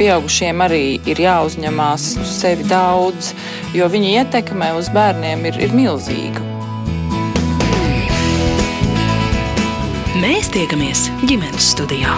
[0.00, 3.34] pieaugušiem arī ir jāuzņemās uz sevi daudz,
[3.76, 6.46] jo viņa ietekme uz bērniem ir, ir milzīga.
[10.20, 12.16] Mēs tiekamies ģimenes studijā.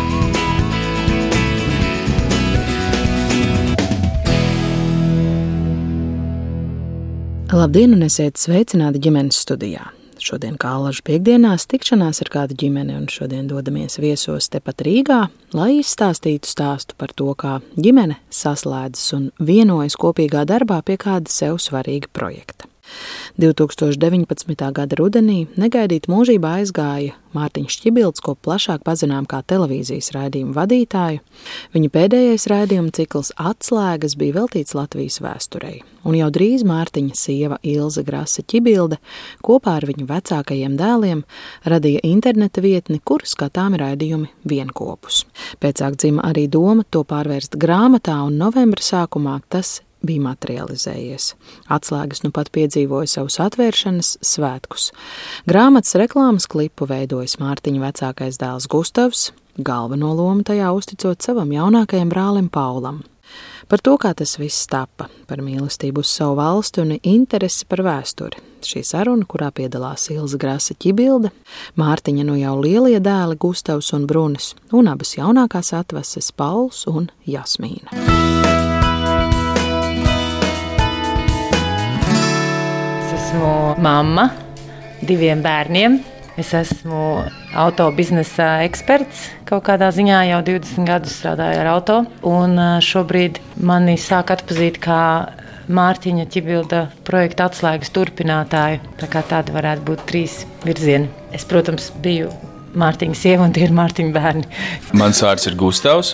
[7.52, 9.90] Labdien, un esiet sveicināti ģimenes studijā.
[10.22, 15.20] Šodien, kā alažu piekdienās, tikšanās ar kādu ģimeni, un šodien dodamies viesos tepat Rīgā,
[15.56, 21.58] lai izstāstītu stāstu par to, kā ģimene saslēdzas un vienojas kopīgā darbā pie kāda sev
[21.62, 22.71] svarīga projekta.
[23.40, 24.72] 2019.
[24.76, 31.22] gada rudenī negaidīt mūžībā aizgāja Mārtiņš Čibilds, ko plašāk pazinām kā televīzijas raidījuma vadītāju.
[31.72, 38.04] Viņa pēdējais raidījuma cikls Atslēgas bija veltīts Latvijas vēsturei, un jau drīz Mārtiņa sieva Ilza
[38.04, 39.00] Grasa Čibilde
[39.44, 41.22] kopā ar viņu vecākajiem dēliem
[41.64, 45.24] radīja interneta vietni, kur skatām raidījumi vienkopus.
[45.62, 51.32] Pēcāk dzima arī doma to pārvērst grāmatā, un novembra sākumā tas bija materializējies.
[51.72, 54.90] Atslēgas nu pat piedzīvoja savus atvēršanas svētkus.
[55.48, 62.52] Grāmatas reklāmas klipu veidojas Mārtiņa vecākais dēls Gustavs, galveno lomu tajā uzticot savam jaunākajam brālim
[62.52, 63.02] Paulam.
[63.68, 68.42] Par to, kā tas viss tapa, par mīlestību uz savu valsti un interesi par vēsturi.
[68.62, 71.32] Šī saruna, kurā piedalās Ilza Grasa ķibilde,
[71.80, 78.41] Mārtiņa nu jau lielie dēli Gustavs un Brunis, un abas jaunākās atvases Pauls un Jasmīna.
[83.32, 84.26] Esmu mamma
[85.00, 86.00] diviem bērniem.
[86.36, 87.22] Es esmu
[87.56, 89.30] auto biznesa eksperts.
[89.48, 91.96] Kaut kādā ziņā jau 20 gadus strādāju ar auto.
[92.28, 94.98] Un šobrīd mani sāk atpazīt kā
[95.72, 98.82] Mārtiņa Čibilda projekta atslēgas turpinātāju.
[99.00, 101.08] Tā kā tādi varētu būt trīs virzieni.
[101.32, 102.28] Es, protams, biju
[102.76, 104.44] Mārtiņa sieva un tie ir Mārtiņa bērni.
[105.00, 106.12] Mans vārds ir Gustavs.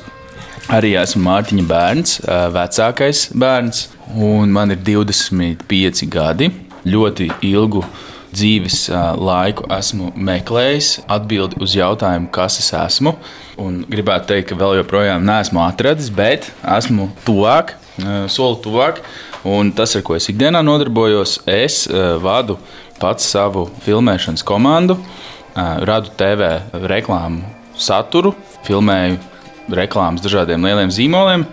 [0.70, 2.16] Arī esmu Mārtiņa bērns,
[2.55, 6.53] vecākais bērns, un man ir 25 gadi
[6.87, 7.83] ļoti ilgu
[8.28, 13.15] dzīves laiku esmu meklējis atbildi uz jautājumu, kas es esmu.
[13.59, 17.75] Un gribētu teikt, ka vēl joprojām neesmu atradis, bet esmu tuvāk,
[18.31, 19.00] soli tuvāk.
[19.49, 21.87] Un tas, ar ko es ikdienā nodarbojos, es
[22.22, 22.59] vadu
[23.00, 24.99] pats savu filmēšanas komandu,
[25.56, 26.59] radu TV
[26.91, 27.47] reklāmu
[27.78, 28.34] saturu,
[28.67, 29.19] filmēju
[29.78, 31.47] reklāmas dažādiem lieliem zīmoliem.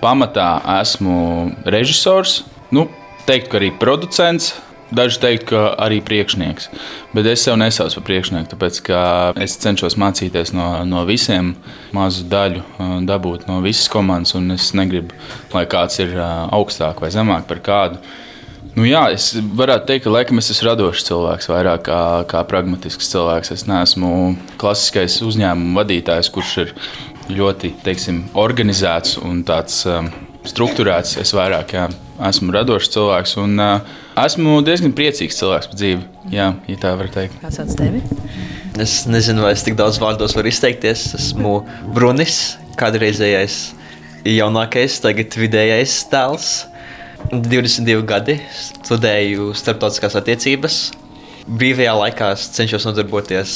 [0.00, 2.42] Pamatā esmu režisors,
[2.74, 2.86] nu,
[3.28, 4.54] teikt, ka arī producents,
[4.86, 6.68] Daži teikt, ka arī priekšnieks,
[7.10, 9.00] bet es sev nesaucu par priekšnieku, tāpēc ka
[9.42, 11.56] es cenšos mācīties no, no visiem,
[11.96, 12.62] mazu daļu
[13.08, 15.18] dabūt no visas komandas, es negribu,
[15.50, 17.98] lai kāds ir augstāk vai zemāk par kādu.
[18.76, 22.00] Nu, jā, es varētu teikt, ka laikam es esmu radošs cilvēks, vairāk kā,
[22.30, 23.54] kā pragmatisks cilvēks.
[23.56, 24.10] Es neesmu
[24.60, 26.74] klasiskais uzņēmuma vadītājs, kurš ir
[27.32, 30.12] ļoti teiksim, organizēts un tāds um,
[30.44, 31.16] strukturēts.
[31.24, 31.86] Es vairāk jā,
[32.28, 33.36] esmu radošs cilvēks.
[33.42, 36.04] Un, uh, Esmu diezgan priecīgs cilvēks par dzīvi.
[36.32, 37.36] Jā, ja tā var teikt.
[37.42, 38.00] Kāds sauc tevi?
[38.80, 41.10] Es nezinu, vai es tik daudz vārdos varu izteikties.
[41.18, 41.58] Esmu
[41.96, 43.58] Brunis, kādreizējais
[44.24, 46.54] jaunākais, tagad vidējais tēls.
[47.32, 48.38] 22 gadi,
[48.86, 50.80] studēju starptautiskās attiecības.
[51.46, 53.52] Brīvajā laikā cenšos nodarboties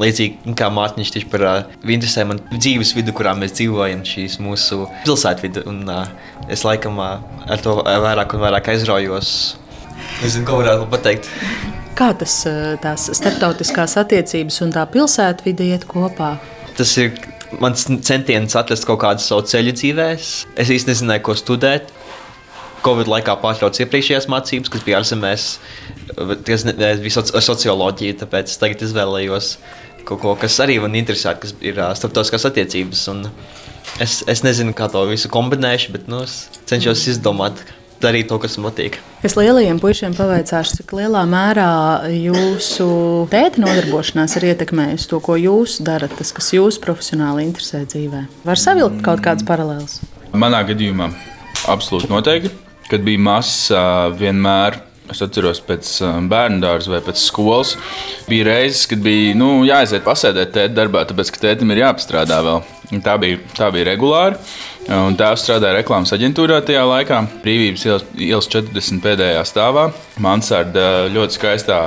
[0.00, 4.84] līdzīgi kā Mārtiņš tieši par uh, interesē man dzīves vidu, kurā mēs dzīvojam, šīs mūsu
[5.06, 5.62] pilsētvidu.
[5.70, 6.10] Un uh,
[6.50, 9.30] es laikam uh, ar to vairāk un vairāk aizraujos
[10.18, 11.28] Nezinu, ko varētu pateikt.
[11.98, 12.40] Kā tas
[12.82, 16.36] tās starptautiskās attiecības un tā pilsētvide iet kopā?
[16.78, 17.14] Tas ir
[17.62, 20.08] mans centiens atrast kaut kādu savu ceļu dzīvē.
[20.18, 21.92] Es īsti nezināju, ko studēt.
[22.84, 25.46] Covid laikā pārtraucu iepriekšējās mācības, kas bija ārzemēs.
[26.16, 26.64] Tas
[27.02, 29.52] bija ar socioloģiju, tāpēc tagad izvēlējos
[30.08, 33.02] kaut ko, kas arī man interesē, kas ir starptautiskās attiecības.
[33.12, 33.26] Un
[34.00, 37.60] es, es nezinu, kā to visu kombinēšu, bet nu, es cenšos izdomāt,
[38.02, 38.98] darīt to, kas man patīk.
[39.26, 41.70] Es lielajiem puišiem pavaicāšu, cik lielā mērā
[42.14, 42.88] jūsu
[43.32, 48.24] tēta nodarbošanās ir ietekmējusi to, ko jūs darat, tas, kas jūs profesionāli interesē dzīvē.
[48.48, 49.98] Var savilkt kaut kādas paralēlas?
[50.32, 51.10] Manā gadījumā
[51.68, 52.54] absolūti noteikti.
[52.88, 53.66] Kad bija mazs,
[54.16, 55.90] vienmēr Es atceros, pēc
[56.28, 57.74] bērnu dārza vai pēc skolas
[58.28, 62.60] bija reizes, kad bija nu, jāaiziet pasēdēt tēta darbā, tāpēc ka tētim ir jāpastrādā vēl.
[63.04, 64.36] Tā bija, tā bija regulāri.
[64.88, 67.84] Tēvs strādāja reklāmas aģentūrā tajā laikā, Brīvības
[68.24, 69.02] ielas 40.
[69.04, 69.90] pēdējā stāvā.
[70.24, 71.82] Mansarda ļoti skaistā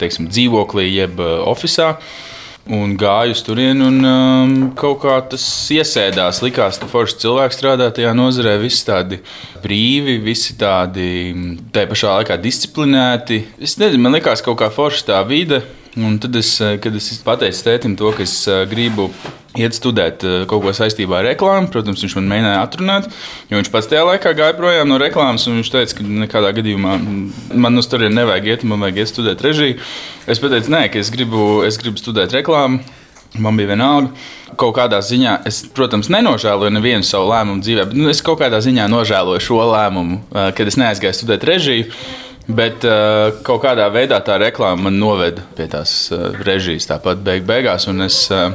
[0.00, 2.00] teiksim, dzīvoklī, jeb uh, oficiālā.
[2.68, 5.42] Un gāju uz turieni, un um, kaut kā tas
[5.72, 6.42] iesēdās.
[6.44, 9.18] Likās, ka forši cilvēki strādā tajā nozarē, visi tādi
[9.64, 11.08] brīvi, visi tādi
[11.72, 13.40] tā pašā laikā disciplinēti.
[13.58, 15.64] Es nezinu, man liekas, kaut kā forša tā vide.
[15.98, 19.08] Un tad, es, kad es pateicu tētim to, ka es uh, gribu
[19.58, 21.70] iet studēt eh, kaut ko saistībā ar reklāmu.
[21.72, 23.10] Protams, viņš man mēģināja atrunāt,
[23.50, 25.48] jo viņš pats tajā laikā gāja projām no reklāmas.
[25.50, 26.96] Viņš teica, ka nekādā gadījumā
[27.58, 29.80] man uz turieni nevajag iet, man vajag iet studēt režiju.
[30.30, 32.82] Es pateicu, nē, ka es gribu, es gribu studēt reklāmu.
[33.38, 34.10] Man bija vienalga.
[34.58, 38.58] Kaut kādā ziņā es, protams, nenožēloju nevienu savu lēmumu dzīvē, bet nu, es kaut kādā
[38.64, 41.94] ziņā nožēloju šo lēmumu, eh, kad es neaizgāju studēt režiju.
[42.56, 47.44] Bet uh, kaut kādā veidā tā reklāma man noveda pie tās uh, režijas, tāpat beig
[47.48, 47.86] beigās.
[47.90, 48.54] Un es, uh,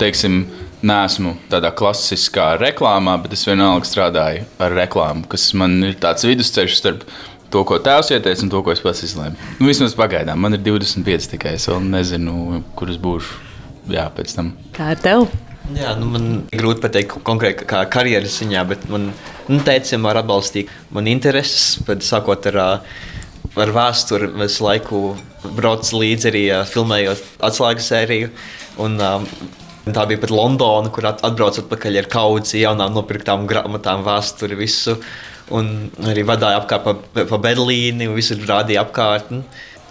[0.00, 0.42] teiksim,
[0.82, 6.78] neesmu tādā klasiskā reklāmā, bet es vienalga strādāju ar reklāmu, kas man ir tāds vidusceļš
[6.78, 7.04] starp
[7.52, 9.50] to, ko tēvs ieteica, un to, ko es pats izlēmu.
[9.58, 11.56] Nu, vismaz pagaidām, man ir 25 tikai.
[11.58, 14.52] Es vēl nezinu, kur es būšu jā, pēc tam.
[14.76, 15.28] Kā ir tev?
[15.76, 19.10] Jā, nu man grūti pateikt konkrēti kā karjeras ziņā, bet man
[19.50, 22.60] nu, teicam, ar atbalstīja man intereses, bet sākot ar,
[23.64, 25.02] ar vēsturi, visu laiku
[25.56, 28.30] braucu līdzi arī filmējot atslēgas sēriju.
[28.84, 29.26] Un, um,
[29.88, 34.98] Tā bija pat Londona, kur atbraucu atpakaļ ar kaudzi jaunām nopirktām grāmatām, vēsturi, visu.
[35.54, 39.30] Un arī vadīja apkārt pa, pa Berlīni, un visur rādīja apkārt.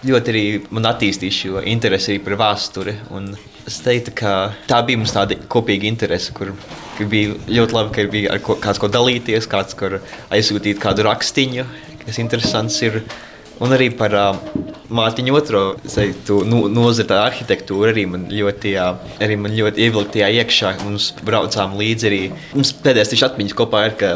[0.05, 2.93] Ļoti arī man attīstīja šo interesi par vēsturi.
[3.17, 3.31] Un
[3.67, 4.33] es teiktu, ka
[4.69, 6.53] tā bija mums tāda kopīga interese, kur
[7.01, 9.97] bija ļoti labi, ka bija ko, kāds ko dalīties, kāds kur
[10.29, 11.65] aizsūtīt kādu rakstiņu,
[12.05, 13.01] kas interesants ir.
[13.63, 18.85] Un arī par uh, Mārtiņu otro teiktu, nu, nozari, tā arhitektūra arī man ļoti, jā,
[19.23, 20.73] arī man ļoti ievilka tajā iekšā.
[20.85, 22.19] Mums braucām līdzi arī.
[22.53, 24.13] Mums pēdējais tieši atmiņas kopā ir, ka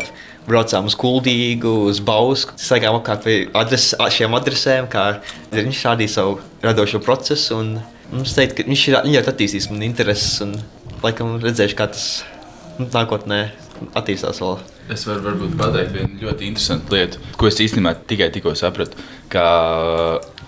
[0.47, 3.27] braucām uz Kuldīgu, uz Bausku, staigājām apkārt
[3.57, 5.05] adres, šiem adresēm, kā
[5.53, 7.59] viņš rādīja savu radošo procesu.
[7.59, 7.73] Un,
[8.13, 10.55] mums teikt, ka viņš ir ļoti attīstījis man intereses un
[11.03, 12.07] laikam redzējuši, kā tas
[12.79, 13.43] nu, nākotnē
[13.97, 14.59] attīstās vēl.
[14.91, 18.99] Es varu varbūt pateikt vienu ļoti interesantu lietu, ko es īstenībā tikai tikko sapratu.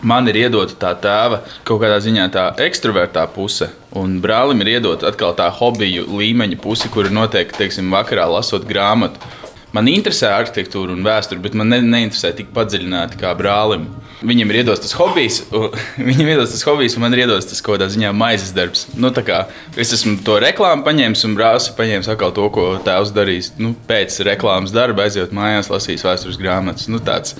[0.04, 5.08] Man ir iedota tā tēva kaut kādā ziņā tā ekstravertā puse, un brālim ir iedota
[5.08, 9.32] atkal tā hobiju līmeņa puse, kur ir noteikti, teiksim, vakarā lasot grāmatu.
[9.74, 13.88] Man interesē arhitektūra un vēsture, bet man ne, neinteresē tik padziļināti kā brālim.
[14.24, 15.42] Viņam ir iedodas tas hobijs,
[16.10, 18.86] viņam ir iedodas tas hobijs, un man ir iedodas tas kaut kādā ziņā maizes darbs.
[18.94, 19.44] Nu, kā,
[19.74, 23.52] es esmu to reklāmu paņēmis, un brālis paņēmis atkal to, ko tēvs darīs.
[23.58, 26.90] Nu, pēc reklāmas darba aizjūt mājās, lasīs vēstures grāmatas.
[26.94, 27.38] Nu, tāds,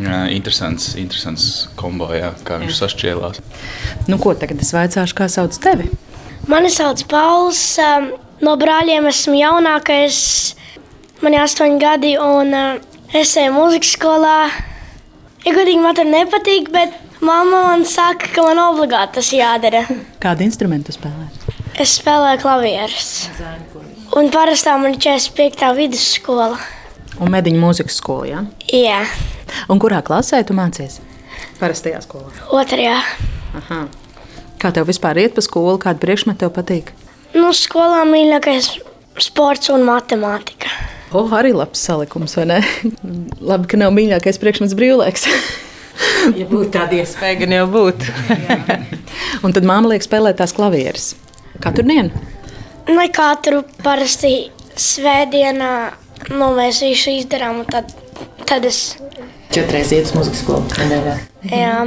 [0.00, 3.42] Jā, interesants, interesants kombo, jā, kā viņš sašķēlās.
[4.08, 5.90] Nu, ko tagad es vaicāšu, kā sauc tevi?
[6.48, 7.60] Mani sauc Pauls.
[7.78, 8.08] Um,
[8.42, 10.18] no brāļiem esmu jaunākais.
[11.22, 12.80] Man ir astoņi gadi, un uh,
[13.14, 14.36] es eju muzikas skolā.
[15.46, 19.84] Ja godīgi man tur nepatīk, bet mamma man saka, ka man obligāti tas jādara.
[20.22, 21.28] Kādu instrumentu spēlē?
[21.78, 23.10] Es spēlēju klavierus.
[24.18, 25.70] Un parastā man ir 45.
[25.78, 26.58] vidusskola.
[27.22, 28.42] Un mediņu mūzikas skolā, jā?
[28.74, 29.00] Jā.
[29.70, 30.98] Un kurā klasē tu mācies?
[31.60, 32.32] Parastajā skolā.
[32.50, 32.96] Otrajā.
[33.62, 33.84] Aha.
[34.58, 35.78] Kā tev vispār iet pa skolu?
[35.82, 36.90] Kāda priekšmeta tev patīk?
[37.34, 38.72] Nu, skolā mīļākais
[39.22, 40.70] sports un matemātika.
[41.12, 42.60] Oh, arī labs salikums, vai ne?
[43.50, 45.26] Labi, ka nav mīļākais priekšmets brīvlaiks.
[46.40, 48.14] ja būtu tāda iespēja, gan jau būtu.
[49.44, 51.12] un tad māma liek spēlēt tās klavieres.
[51.62, 52.24] Katru dienu?
[52.88, 54.50] Ne katru parasti
[54.80, 55.72] svētdienā
[56.30, 57.92] nu, mēs visu izdarām, un tad,
[58.48, 58.96] tad es.
[59.52, 60.64] Četreiz iet uz muzikas skolu.
[61.52, 61.84] Jā.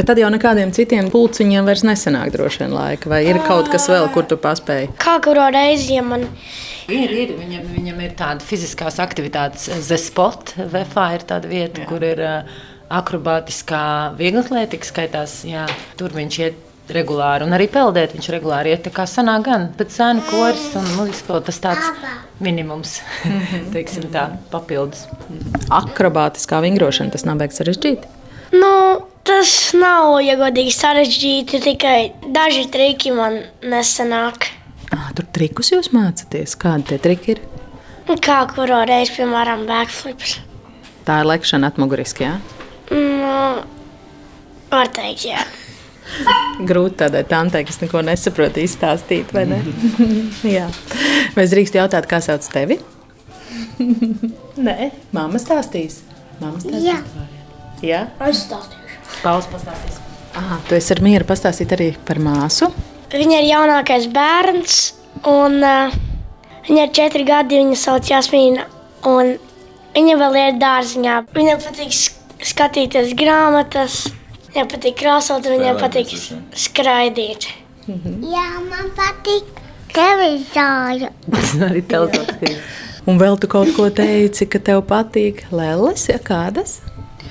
[0.00, 3.10] Bet tad jau nekādiem citiem pulciņiem vairs nesanāk droši vien laika.
[3.12, 4.94] Vai ir kaut kas vēl, kur tu paspēji?
[4.96, 6.24] Kā kuru reizi, ja man
[6.88, 7.34] Ir, ir.
[7.36, 11.90] Viņam, viņam ir tāda fiziskās aktivitātes, Zespot, VFA ir tāda vieta, jā.
[11.90, 12.56] kur ir uh,
[12.96, 13.82] akrobātiskā
[14.16, 15.36] vieglatlētika skaitās.
[15.44, 15.66] Jā,
[16.00, 18.86] tur viņš iet regulāri, un arī peldēt viņš regulāri iet.
[18.88, 21.92] Tā kā sanāk gan, bet sēnu kors un mūzikas tas tāds
[22.40, 22.96] minimums,
[23.76, 25.04] teiksim tā, papildus.
[25.68, 28.16] Akrobātiskā vingrošana, tas nav beigas sarežģīti?
[28.56, 28.72] Nu,
[29.30, 31.98] tas nav, ja godīgi sarežģīti, tikai
[32.34, 34.48] daži triki man nesanāk.
[34.90, 36.56] Ah, tur trikus jūs mācāties.
[36.58, 37.42] Kādi tie triki ir?
[38.24, 40.40] Kā kuru reizi, piemēram, backflips.
[41.06, 42.32] Tā ir lekšana atmuguriski, jā?
[42.90, 43.62] Nu,
[44.72, 45.44] var teikt, jā.
[46.66, 49.60] Grūti tādai tantei, kas neko nesaprot, izstāstīt, vai ne?
[50.56, 50.66] jā.
[51.36, 52.80] Vai es drīkstu jautāt, kā sauc tevi?
[54.66, 56.02] Nē, mamma stāstīs.
[56.42, 56.90] Mamma stāstīs.
[56.90, 56.98] Jā.
[57.86, 58.04] Jā?
[58.26, 58.79] Es stāstīšu.
[59.20, 59.98] Pauls pastāstīs.
[60.38, 62.70] Aha, tu esi ar mieru pastāstīt arī par māsu.
[63.10, 64.76] Viņa ir jaunākais bērns,
[65.26, 65.96] un uh,
[66.68, 67.58] viņa ir četri gadi.
[67.58, 68.66] Viņa sauc Jasmīna,
[69.10, 69.34] un
[69.96, 71.16] viņa vēl ir dārziņā.
[71.34, 71.96] Viņai patīk
[72.50, 74.04] skatīties grāmatas,
[74.50, 76.14] viņai patīk krāsot, viņai patīk
[76.66, 77.50] skraidīt.
[77.90, 79.50] Jā, man patīk
[79.90, 81.10] televizoru.
[81.66, 82.62] arī televīzija.
[83.10, 86.78] Un vēl tu kaut ko teici, ka tev patīk lēles, ja kādas?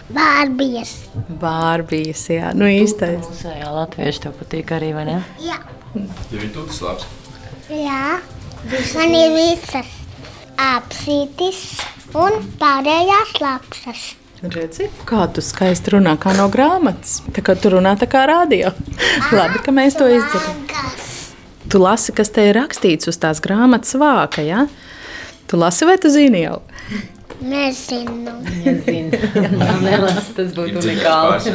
[0.10, 0.96] Bārbijas.
[1.42, 3.44] Bārbijas, jā, nu īstais.
[3.46, 5.18] Jā, latvieši tev patīk arī, vai ne?
[5.44, 5.60] Jā.
[5.94, 7.10] Ja viņi tur tas labs.
[7.70, 8.20] Jā,
[8.98, 9.92] man ir visas
[10.60, 11.62] apsītis
[12.18, 14.08] un pārējās lapsas.
[14.40, 17.20] Redzi, kā tu skaisti runā, kā no grāmatas.
[17.36, 18.72] Tā kā tu runā tā kā rādio.
[19.36, 20.64] Labi, ka mēs to izdarām.
[21.70, 24.42] Tu lasi, kas te ir rakstīts uz tās grāmatas vāka.
[24.42, 24.66] Ja?
[25.50, 26.62] Tu lasi, vai tu zini jau?
[27.42, 28.32] Nezinu.
[28.66, 29.18] Nezinu,
[29.84, 31.54] Lielas, tas būtu unikāli.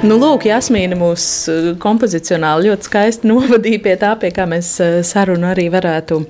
[0.00, 4.94] Nu, lūk, Jasmīna mūs eh, kompozicionāli ļoti skaisti novadīja pie tā, pie kā mēs eh,
[5.04, 6.22] sarunu arī varētu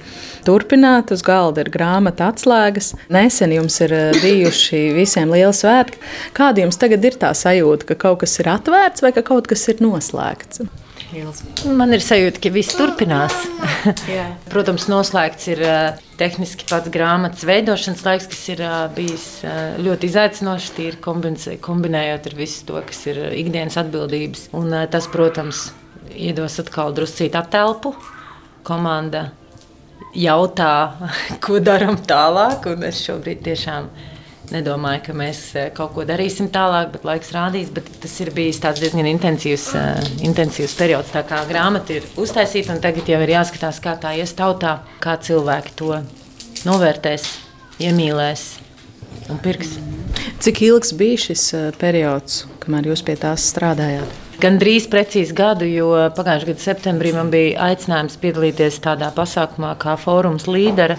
[0.46, 1.12] turpināt.
[1.14, 2.96] Uz galda ir grāmata atslēgas.
[3.14, 6.02] Nesen jums ir eh, bijuši visiem lieli svētki.
[6.34, 9.66] Kāda jums tagad ir tā sajūta, ka kaut kas ir atvērts vai ka kaut kas
[9.70, 10.66] ir noslēgts?
[11.66, 13.34] Man ir sajūta, ka viss turpinās.
[14.52, 15.62] Protams, noslēgts ir
[16.20, 18.62] tehniski pats grāmatas veidošanas laiks, kas ir
[18.94, 19.26] bijis
[19.82, 21.00] ļoti izaicinošs, tīri
[21.64, 24.46] kombinējot ar visu to, kas ir ikdienas atbildības.
[24.56, 25.70] Un, tas, protams,
[26.14, 27.94] iedos atkal druscīt atelpu.
[28.66, 29.30] Komanda
[30.14, 30.72] jautā,
[31.44, 34.19] ko darām tālāk, un es šobrīd tiešām esmu
[34.54, 37.70] nedomāju, ka mēs eh, kaut ko darīsim tālāk, bet laiks rādīs.
[37.74, 41.12] Bet tas ir bijis diezgan intensīvs, uh, intensīvs periods.
[41.14, 45.16] Tā kā grāmata ir uztaisīta, un tagad jau ir jāskatās, kā tā ies tautā, kā
[45.20, 46.00] cilvēki to
[46.68, 47.28] novērtēs,
[47.82, 48.48] iemīlēs
[49.30, 49.76] un pirks.
[50.40, 54.18] Cik ilgs bija šis uh, periods, kamēr jūs pie tās strādājāt?
[54.40, 59.98] Gan drīz precīzi gadu, jo pagājušā gada septembrī man bija aicinājums piedalīties tādā pasākumā kā
[60.00, 60.96] fórums līdera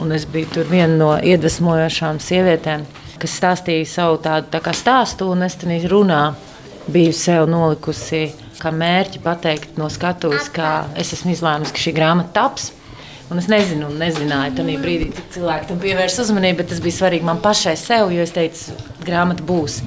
[0.00, 2.86] Un es biju viena no iedvesmojošām sievietēm,
[3.20, 6.22] kas stāstīja savu tādu tā stāstu, un es tam runā
[6.88, 8.30] biju sev nolikusi
[8.62, 12.70] kā mērķi pateikt no skatuves, ka es esmu izlēmusi, ka šī grāmata taps.
[13.32, 16.98] Un es nezinu, un nezināju tajā brīdī, cik cilvēki tam pievērs uzmanību, bet tas bija
[16.98, 18.74] svarīgi man pašai sev, jo es teicu,
[19.06, 19.78] grāmata būs.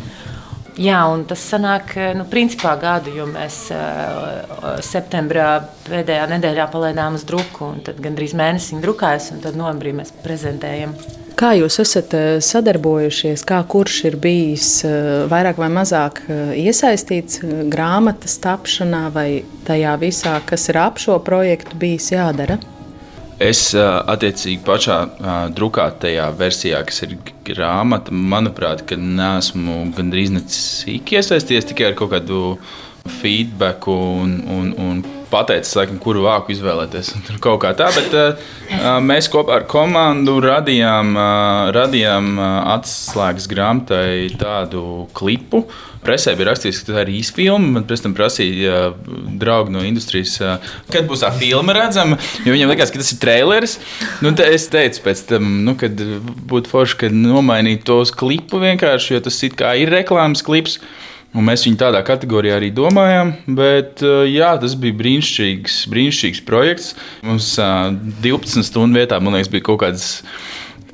[0.76, 7.16] Jā, un tas sanāk, eh, nu, principā gadu, jo mēs uh, septembrā pēdējā nedēļā palaidām
[7.16, 10.98] uz druku, un tad gandrīz mēnesi drukājas, un tad novembrī mēs prezentējam.
[11.36, 12.14] Kā jūs esat
[12.44, 14.70] sadarbojušies, kā kurš ir bijis
[15.28, 16.22] vairāk vai mazāk
[16.56, 17.42] iesaistīts
[17.72, 19.28] grāmatas tapšanā vai
[19.68, 22.56] tajā visā, kas ir ap šo projektu bijis jādara?
[23.44, 24.98] Es attiecīgi pašā
[25.58, 32.56] drukātajā versijā, kas ir grāmata, manuprāt, neesmu gandrīz necik iesaistījies tikai ar kaut kādu
[33.20, 37.14] feedback un, un, un pateicis, laikam, kuru vāku izvēlēties.
[37.28, 38.54] Tur kaut kā tā, bet uh,
[39.04, 45.66] mēs kopā ar komandu radījām, uh, radījām uh, atslēgas grāmatai tādu klipu.
[46.06, 47.80] Presē bija rakstīts, ka tā ir īsta filma.
[47.80, 48.92] Man pēc tam prasīja
[49.42, 50.36] draugi no industrijas,
[50.94, 52.20] kad būs tā filma redzama.
[52.46, 53.80] Viņam liekas, ka tas ir traileris.
[54.22, 55.98] Nu, es teicu, pēc tam, nu, kad
[56.52, 60.78] būtu forši, kad nomainīt tos klipu vienkārši, jo tas ir reklāmas klips.
[61.36, 64.00] Un mēs viņu tādā kategorijā arī domājām, bet
[64.32, 66.94] jā, tas bija brīnišķīgs, brīnišķīgs projekts.
[67.28, 70.22] Mums 12 stundu vietā, man liekas, bija kaut kādas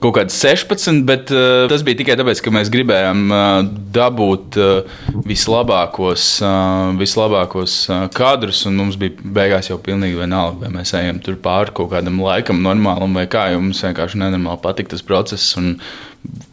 [0.02, 3.50] kaut kāds 16, bet uh, tas bija tikai tāpēc, ka mēs gribējām uh,
[3.94, 10.96] dabūt uh, vislabākos, uh, vislabākos uh, kadrus, mums bija beigās jau pilnīgi vienalga, vai mēs
[10.98, 15.54] ejam tur pāri kaut kādam laikam, normālam vai kā, mums vienkārši nenormāli patika tas process,
[15.62, 15.76] un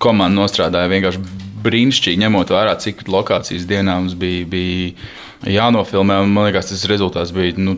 [0.02, 4.46] komanda nostrādāja vienkārši brīnišķīgi, ņemot vērā, cik lokācijas dienā mums bija.
[4.48, 4.92] bija
[5.46, 6.18] jānofilmē.
[6.26, 7.76] Man liekas, tas rezultāts bija nu,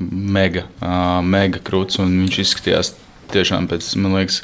[0.00, 2.00] mega, uh, mega krūts.
[2.00, 2.94] Viņš izskatījās
[3.30, 4.40] tiešām pēc liekas,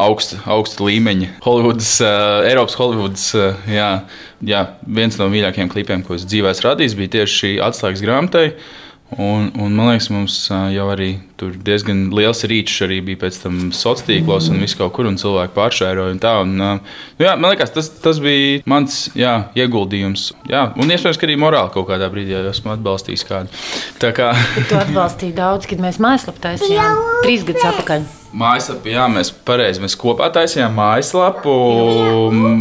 [0.00, 1.32] augsta, augsta līmeņa.
[1.44, 3.90] Hollywoods, uh, Eiropas Hollywoods, uh, jā,
[4.46, 8.46] jā, viens no mīļākajiem klipiem, ko es dzīvē esmu radījis, bija tieši šī atslēgas grāmatai.
[9.18, 13.56] Un, un man liekas, mums jau arī tur diezgan liels rīčs arī bija pēc tam
[13.74, 16.14] sociālos tīklos un viss kaut kur, un cilvēki pāršēroja.
[16.14, 16.70] Un tā, un, nu,
[17.18, 20.30] jā, man liekas, tas, tas bija mans jā, ieguldījums.
[20.50, 23.60] Jā, un iespējams, ka arī morāli kaut kādā brīdī esmu atbalstījis kādu.
[24.02, 24.30] Tā kā
[24.70, 28.08] tu atbalstīji daudz, kad mēs mājaslapu taisījām trīs gadus atpakaļ.
[28.30, 31.54] Mājaslapu, jā, mēs pareizi mēs kopā taisījām mājaslapu.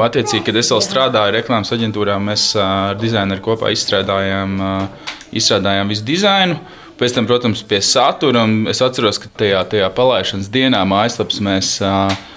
[0.02, 4.58] Attiecīgi, kad es vēl strādāju reklāmas aģentūrā, mēs ar dizaineru kopā izstrādājām.
[5.30, 6.58] Izstrādājām visu dizainu.
[7.00, 8.42] Pēc tam, protams, pie satura.
[8.68, 11.70] Es atceros, ka tajā, tajā palaišanas dienā mājaslapas mēs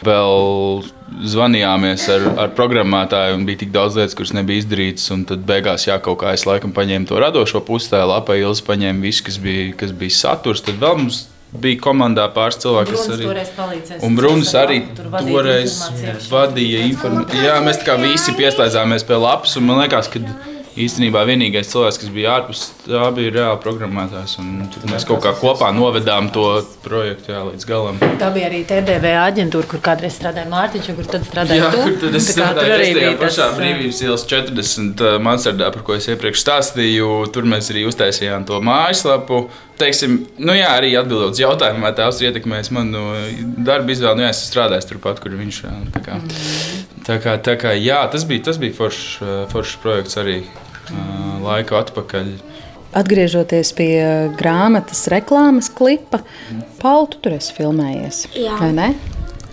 [0.06, 0.84] vēl
[1.32, 5.08] zvanījāmies ar, ar programmētāju, un bija tik daudz lietas, kuras nebija izdarītas.
[5.28, 9.08] Tad beigās, jā, kaut kā es laikam paņēmu to radošo pusi, tā lapā ilgi paņēmu
[9.08, 10.62] visu, kas bija, kas bija saturs.
[10.68, 13.26] Tad vēl mums bija komandā pāris cilvēki, kas arī.
[14.06, 15.76] Un Brunis arī toreiz
[16.30, 17.44] vadīja informāciju.
[17.44, 20.22] Jā, mēs kā visi pieslēdzāmies pie lapas, un man liekas, ka
[20.78, 24.36] īstenībā vienīgais cilvēks, kas bija ārpus tā, bija reāli programmētājs.
[24.88, 26.46] Mēs kaut kā kopā novedām to
[26.84, 27.98] projektu jā, līdz galam.
[28.20, 31.82] Tā bija arī TDV aģentūra, kur kādreiz strādāja Mārtiņš, un kur tad strādāja Jā, tu.
[31.86, 35.72] kur tad es tur strādāju arī tajā tas, pašā uh, brīvības ielas 40 uh, Mansardā,
[35.74, 37.10] par ko es iepriekš stāstīju.
[37.34, 39.44] Tur mēs arī uztaisījām to mājaslapu.
[39.82, 43.04] Teiksim, nu jā, arī atbildot uz jautājumu, vai tās ir ietekmējis manu
[43.66, 44.20] darbu izvēli.
[44.20, 46.81] Nu, jā, es esmu strādājis turpat, kur viņš ir.
[47.06, 51.40] Tā kā, tā kā, jā, tas bija, tas bija foršs, uh, foršs projekts arī uh,
[51.42, 52.34] laiku atpakaļ.
[52.92, 53.92] Atgriežoties pie
[54.36, 56.20] grāmatas reklāmas klipa,
[56.82, 58.26] Pauli, tu tur esi filmējies.
[58.36, 58.58] Jā.
[58.60, 58.88] vai ne?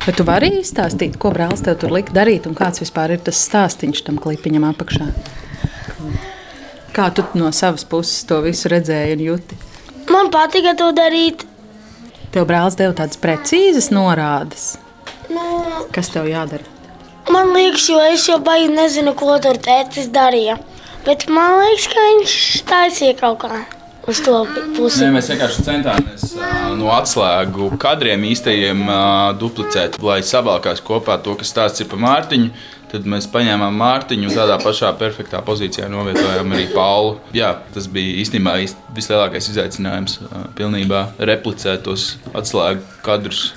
[0.04, 3.40] Bet tu vari izstāstīt, ko brālis tev tur lika darīt un kāds vispār ir tas
[3.48, 5.08] stāstīns tam klipiņam apakšā?
[6.96, 9.60] Kā tu no savas puses to visu redzēji un jūti?
[10.12, 11.46] Man patika to darīt.
[12.34, 14.76] Tev brālis deva tādas precīzas norādes,
[15.30, 16.66] Nu, kas tev jādara.
[17.34, 20.58] Man liekas, jo es jau baigi nezinu, ko tur tētis darīja.
[21.06, 22.38] Bet man liekas, ka viņš
[22.70, 23.66] taisīja kaut kā.
[24.10, 28.96] Nē, mēs vienkārši centāmies uh, no atslēgu kadriem īstajiem uh,
[29.38, 32.50] duplicēt, lai savalkās kopā to, kas stāsts ir par Mārtiņu.
[32.90, 37.20] Tad mēs paņēmām Mārtiņu un tādā pašā perfektā pozīcijā novietojām arī Paulu.
[37.38, 40.18] Jā, tas bija īstenībā īst- vislielākais izaicinājums.
[40.26, 43.52] Uh, pilnībā replicēt tos atslēgu kadrus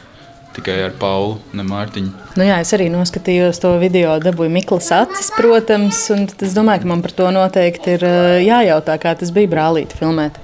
[0.57, 2.13] tikai ar Paulu, ne Mārtiņu.
[2.39, 6.93] Nu jā, es arī noskatījos to video, dabūju Mikls acis, protams, un es domāju, ka
[6.93, 8.07] man par to noteikti ir
[8.47, 10.41] jājautā, kā tas bija brālīti filmēt.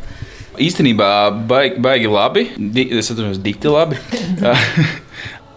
[0.58, 1.10] Īstenībā
[1.48, 2.48] baigi, baigi labi.
[2.98, 4.00] Es atceros, dikti labi.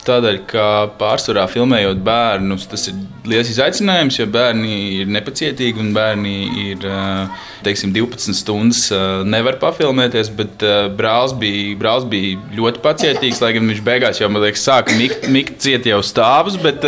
[0.01, 0.65] Tādēļ, ka
[0.97, 2.95] pārsvarā filmējot bērnus, tas ir
[3.29, 9.59] liels izaicinājums, jo bērni ir nepacietīgi un bērni ir eh, teiksim, 12 stundas eh, nevar
[9.61, 10.31] pafilmēties.
[10.39, 14.97] Bet eh, brālis bija, brālis bija ļoti pacietīgs, lai gan viņš beigās jau liekas, sāka
[14.97, 16.57] mikt, mikt ciet jau stāvus.
[16.61, 16.81] Bet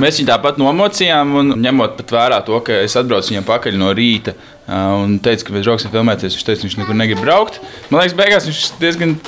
[0.00, 4.38] mēs viņu tāpat nomocījām un ņemot vērā to, ka es atbraucu viņam pakaļ no rīta.
[4.68, 6.34] Un teica, ka mēs brauksim filmēties.
[6.36, 7.60] Viņš teica, viņš nekur negrib braukt.
[7.88, 9.18] Man liekas, beigās viņš diezgan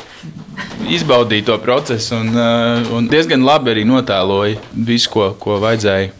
[0.90, 6.12] izbaudīja to procesu un, uh, un diezgan labi arī notēloja visu, ko, ko vajadzēja.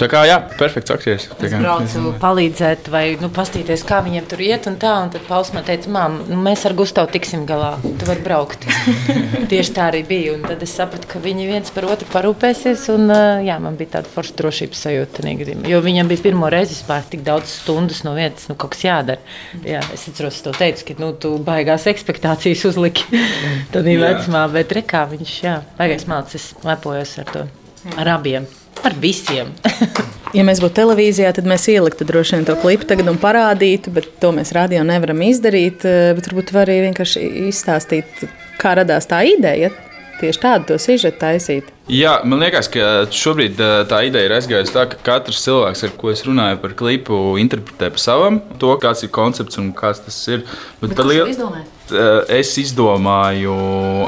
[0.00, 1.26] Tā kā jā, perfekts aktieris.
[1.44, 4.64] Es braucu palīdzēt, vai nu, paskatīties, kā viņiem tur iet.
[4.70, 7.74] Un, tā, un tad Pauls man teica, māmiņa, nu, mēs ar Gustavu tiksim galā.
[7.84, 8.64] Tu vari braukt.
[9.52, 10.38] Tieši tā arī bija.
[10.38, 12.86] Un tad es sapratu, ka viņi viens par otru parūpēsies.
[12.94, 13.12] Un,
[13.44, 15.26] jā, man bija tāda forša drošības sajūta.
[15.42, 15.68] gadījumā.
[15.68, 19.20] Jo viņam bija pirmo reizi vispār tik daudz stundas no vietas, nu, kaut kas jādara.
[19.66, 23.04] Jā, es atceros, to teicu, ka nu, tu baigās ekspektācijas uzliki.
[23.74, 27.44] Tad bija vecumā, bet rekā viņš, jā, baigais mācis, lepojos ar to.
[28.00, 28.48] Ar abiem.
[28.84, 29.52] Ar visiem.
[30.30, 34.04] Ja mēs būtu televīzijā, tad mēs ieliktu droši vien to klipu tagad un parādītu, bet
[34.22, 35.82] to mēs rādījā nevaram izdarīt.
[35.82, 38.22] eh, Bet varbūt var arī vienkārši izstāstīt,
[38.62, 39.72] kā radās tā ideja.
[40.20, 41.72] Tieši tādu to sižetu taisīt.
[41.90, 45.96] Jā, man liekas, ka šobrīd ā, tā ideja ir aizgājusi tā, ka katrs cilvēks, ar
[45.98, 50.20] ko es runāju par klipu, interpretē pa savam to, kāds ir koncepts un kāds tas
[50.30, 50.44] ir.
[50.78, 53.54] Bet par lielu- Ā, Es izdomāju,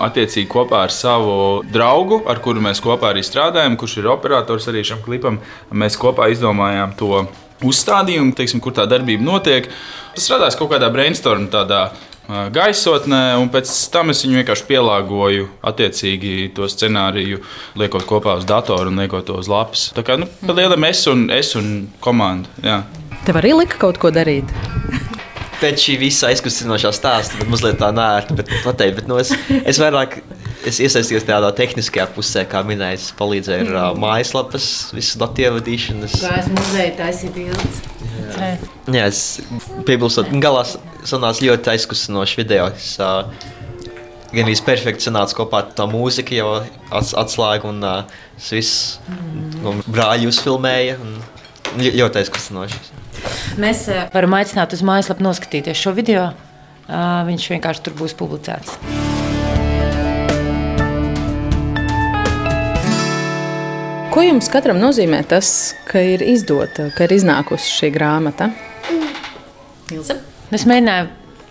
[0.07, 4.85] attiecīgi, kopā ar savu draugu, ar kuru mēs kopā arī strādājam, kurš ir operators arī
[4.87, 5.41] šim klipam.
[5.73, 7.27] Mēs kopā izdomājām to
[7.67, 9.69] uzstādījumu, teiksim, kur tā darbība notiek.
[10.17, 15.47] Tas radās kaut kādā brainstorm, tādā ā, gaisotnē, un pēc tam es viņu vienkārši pielāgoju,
[15.73, 17.43] attiecīgi, to scenāriju,
[17.79, 19.91] liekot kopā uz datoru un liekot to uz lapas.
[19.97, 22.51] Tā kā nu, pa lielam es un, es un komanda.
[22.65, 22.83] Jā.
[23.27, 24.51] Tev arī lika kaut ko darīt.
[25.63, 28.35] Pēc šī visa aizkustinošā stāsta, bet mazliet tā nērti.
[28.41, 29.31] Bet, pateikt, bet, nu, es,
[29.63, 30.17] es vairāk
[30.67, 36.19] es iesaistījos tādā tehniskajā pusē, kā minēju, es palīdzēju ar uh, mājaslapas, visu datu ievadīšanas.
[36.23, 37.81] Gājis muzejā, taisīja bildes.
[38.93, 39.23] Jā, es
[39.87, 40.65] piebilstot, galā
[41.07, 42.69] sanāca ļoti aizkustinošs video.
[42.75, 43.27] Es, uh,
[44.33, 46.53] Gan arī perfekti sanāca kopā tā mūziku, jau
[46.97, 48.15] ats, atslēga un uh,
[48.49, 48.95] viss
[49.61, 50.95] no brāļus filmēja.
[51.05, 51.19] un
[51.77, 52.81] ļo- Ļoti aizkustinoši.
[53.61, 56.31] Mēs eh, varam aicināt uz mājaslapu noskatīties šo video.
[56.89, 58.79] Ā, Viņš vienkārši tur būs publicēts.
[64.13, 68.51] Ko jums katram nozīmē tas, ka ir izdota, ka ir iznākusi šī grāmata?
[69.93, 70.19] Ilse?
[70.53, 71.07] Es mēģināju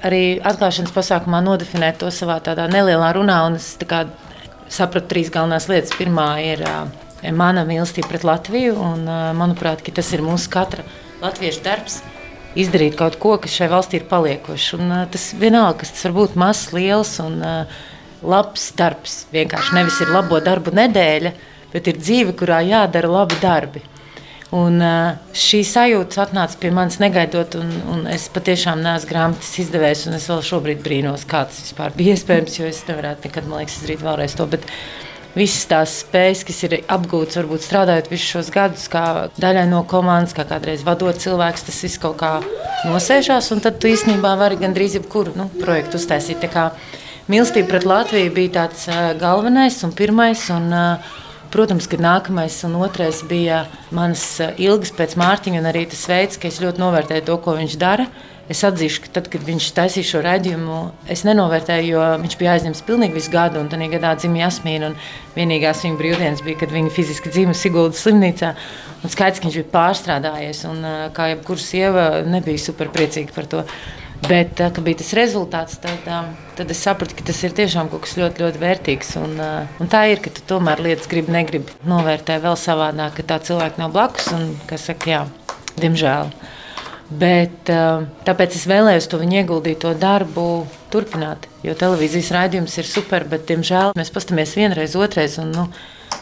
[0.05, 3.71] arī atklāšanas pasākumā nodefinēt to savā tādā nelielā runā, un es
[4.69, 5.95] sapratu trīs galvenās lietas.
[5.97, 6.75] Pirmā ir ā,
[7.33, 10.85] mana mīlestība pret Latviju, un ā, manuprāt, ka tas ir mūsu katra
[11.21, 12.01] latviešu darbs.
[12.59, 14.73] Izdarīt kaut ko, kas šai valstī ir paliekošs.
[14.75, 17.53] Un, ā, tas vienalga, kas tas var būt mazs, liels un ā,
[18.27, 19.21] labs darbs.
[19.31, 21.31] Vienkārši nevis ir labo darbu nedēļa,
[21.71, 23.85] bet ir dzīve, kurā jādara labi darbi.
[24.51, 30.09] Un, uh, šī sajūta atnāca pie manis negaidot, un, un es patiešām neesmu grāmatas izdevējs.
[30.17, 33.77] Es vēl šobrīd brīnos, kā tas vispār bija iespējams, jo es nevarētu nekad, man liekas,
[33.79, 34.49] izdarīt vēlreiz to.
[34.51, 34.67] Bet
[35.35, 39.05] visas tās spējas, kas ir apgūtas, varbūt strādājot visus šos gadus, kā
[39.39, 42.33] daļai no komandas, kā kādreiz vadot cilvēks, tas viss kaut kā
[42.89, 43.51] nosēžās.
[43.63, 46.47] Tad tu īstenībā vari gandrīz jebkuru nu, projektu uztaisīt.
[47.31, 48.87] Mīlestība pret Latviju bija tāds
[49.21, 50.47] galvenais un pirmais.
[50.53, 50.71] Un,
[51.51, 54.23] Protams, ka nākamais un otrais bija manas
[54.55, 58.05] ilgas pēc Mārtiņa, un arī tas veids, ka es ļoti novērtēju to, ko viņš dara.
[58.51, 60.79] Es atzīšu, ka tad, kad viņš taisīja šo raidījumu,
[61.13, 64.89] es nenovērtēju, jo viņš bija aizņemts pilnīgi visu gadu, un tajā gadā dzimta Jasmīna.
[65.37, 68.51] Vienīgās viņa brīvdienas bija, kad viņa fiziski dzīvoja Siguldas slimnīcā.
[69.01, 70.83] Un skaidrs, ka viņš bija pārstrādājies, un
[71.15, 73.63] kā jebkura sieva nebija super priecīga par to.
[74.27, 76.11] Bet, kad bija tas rezultāts, tad,
[76.57, 79.15] tad es sapratu, ka tas ir tiešām kaut kas ļoti, ļoti vērtīgs.
[79.23, 79.39] Un,
[79.81, 83.81] un tā ir, ka tu tomēr lietas gribi, negribi novērtēt vēl savādāk, ka tā cilvēka
[83.81, 85.23] nav blakus un saka, jā,
[85.79, 86.35] diemžēl.
[87.11, 87.67] Bet,
[88.27, 90.45] tāpēc es vēlējos to viņa ieguldīto darbu
[90.93, 91.49] turpināt.
[91.65, 95.35] Jo televīzijas raidījums ir super, bet, diemžēl, mēs paskatāmies vienreiz, otrreiz.
[95.41, 95.65] Un, nu,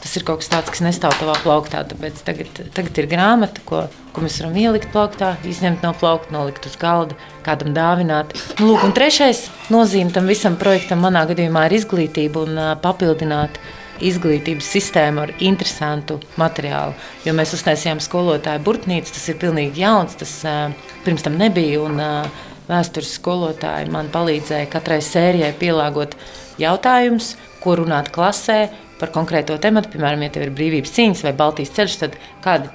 [0.01, 1.83] tas ir kaut kas tāds, kas nestāv tavā plauktā.
[1.91, 3.83] Tāpēc tagad, tagad ir grāmata, ko,
[4.15, 8.33] ko mēs varam ielikt plauktā, izņemt no plaukta, nolikt uz galda, kādam dāvināt.
[8.57, 13.61] Nu, lūk, un trešais nozīme tam visam projektam manā gadījumā ir izglītība un uh, papildināt
[14.05, 16.93] izglītības sistēmu ar interesantu materiālu.
[17.25, 20.35] Jo mēs uztaisījām skolotāju burtnīcu, tas ir pilnīgi jauns, tas
[21.05, 21.81] pirms tam nebija.
[21.85, 22.01] Un,
[22.69, 26.11] Vēstures skolotāji man palīdzēja katrai sērijai pielāgot
[26.61, 27.31] jautājumus,
[27.63, 28.59] ko runāt klasē,
[28.99, 32.69] par konkrēto tematu, piemēram, ja tev ir brīvības cīņas vai Baltijas ceļš, tad kādi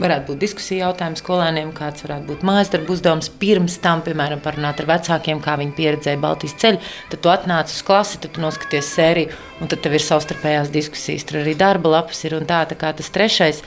[0.00, 3.30] varētu būt diskusija jautājumi skolēniem, kāds varētu būt mājas darbu uzdevums.
[3.42, 6.80] Pirms tam, piemēram, parunāt ar vecākiem, kā viņi pieredzēja Baltijas ceļu.
[7.12, 11.26] Tad tu atnāc uz klasi, tad noskaties sēriju, un tad tev ir savstarpējās diskusijas.
[11.28, 12.64] Tur arī darba lapas ir un tā.
[12.70, 13.62] tā kā tas trešais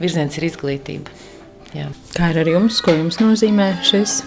[0.00, 1.12] virziens ir izglītība.
[1.76, 1.90] Jā.
[2.16, 2.80] Kā ir ar jums?
[2.84, 4.22] Ko jums nozīmē šis?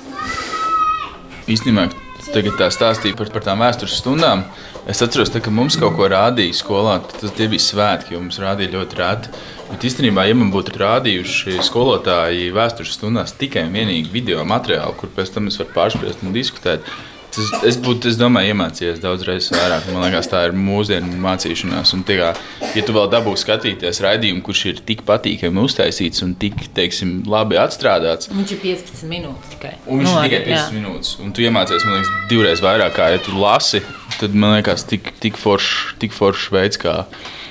[1.50, 1.88] Īstenībā
[2.34, 4.44] tagad tā stāstīja par, par tām vēstures stundām.
[4.90, 7.00] Es atceros, tā, ka mums kaut ko rādīja skolā.
[7.10, 9.34] Tas bija svētki, jo mums rādīja ļoti rēti.
[9.70, 15.14] Bet īstenībā, ja man būtu rādījuši skolotāji vēstures stundās tikai un vienīgi video materiālu, kur
[15.14, 16.88] pēc tam es varu pārspriest un diskutēt,
[17.30, 19.86] Tas, es būtu, es domāju, iemācījies daudz reizes vairāk.
[19.94, 21.92] Man liekas, tā ir mūsdienu mācīšanās.
[21.94, 22.32] Un, tīkā,
[22.74, 27.60] ja tu vēl dabūsi skatīties raidījumu, kurš ir tik patīkami uztaisīts un tik teiksim, labi
[27.62, 29.76] atstrādāts, viņš ir 15 minūtes tikai.
[29.86, 30.66] Un viņš no, ir tikai 15 jā.
[30.80, 31.16] minūtes.
[31.22, 33.84] Un tu iemācies, man liekas, divreiz vairāk, kā ja tu lasi.
[34.20, 37.04] Tad man liekas, tik, tik foršs forš veids, kā,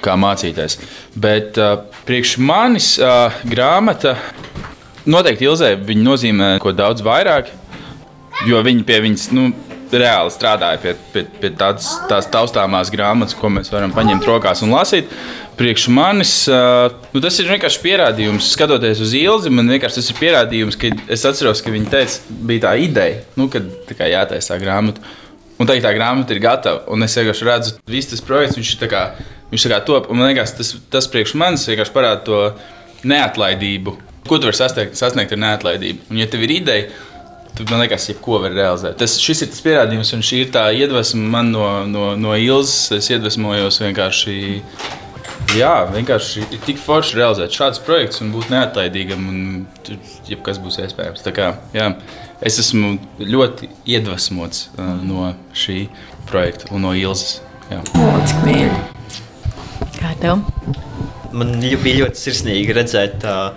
[0.05, 0.81] kā mācīties.
[1.17, 4.17] Bet uh, priekš manis uh, grāmata
[5.09, 7.51] noteikti Ilzē nozīmē ko daudz vairāk.
[8.47, 9.49] Jo viņi pie viņas nu,
[9.93, 14.73] reāli strādāja pie, pie, pie tādas, tās taustāmās grāmatas, ko mēs varam paņemt rokās un
[14.77, 15.11] lasīt.
[15.59, 19.53] Priekš manis nu, tas ir vienkārši pierādījums, skatoties uz ilzi.
[19.53, 23.49] Man vienkārši tas ir pierādījums, ka es atceros, ka viņi teica, bija tā ideja, nu,
[23.53, 25.03] kad tā jātaisa tā grāmata.
[25.59, 26.85] Un tagad tā grāmata ir gatava.
[26.95, 29.03] Un es vienkārši redzu, ka viss tas projekts, viņš tā kā,
[29.51, 30.07] viņš tā kā top.
[30.13, 32.43] Un man liekas, tas, tas priekš manis vienkārši parāda to
[33.09, 33.97] neatlaidību.
[34.29, 36.11] Ko tu vari sasniegt, sasniegt ar neatlaidību?
[36.13, 36.91] Un, ja tev ir ideja,
[37.59, 39.01] Tad man liekas, jebko var realizēt.
[39.01, 42.93] Tas, šis ir tas pierādījums, un šī ir tā iedvesma man no, no, no Ilzas.
[42.95, 44.37] Es iedvesmojos vienkārši.
[45.57, 51.25] Jā, vienkārši ir tik forši realizēt šādus projektus un būt neatlaidīgam, un jebkas būs iespējams.
[51.25, 51.89] Tā kā, jā,
[52.45, 55.89] es esmu ļoti iedvesmots uh, no šī
[56.29, 57.41] projekta un no Ilzas.
[57.69, 58.79] Cik mīļi!
[59.99, 60.45] Kā tev?
[61.37, 63.53] Man bija ļoti sirsnīgi redzēt, uh,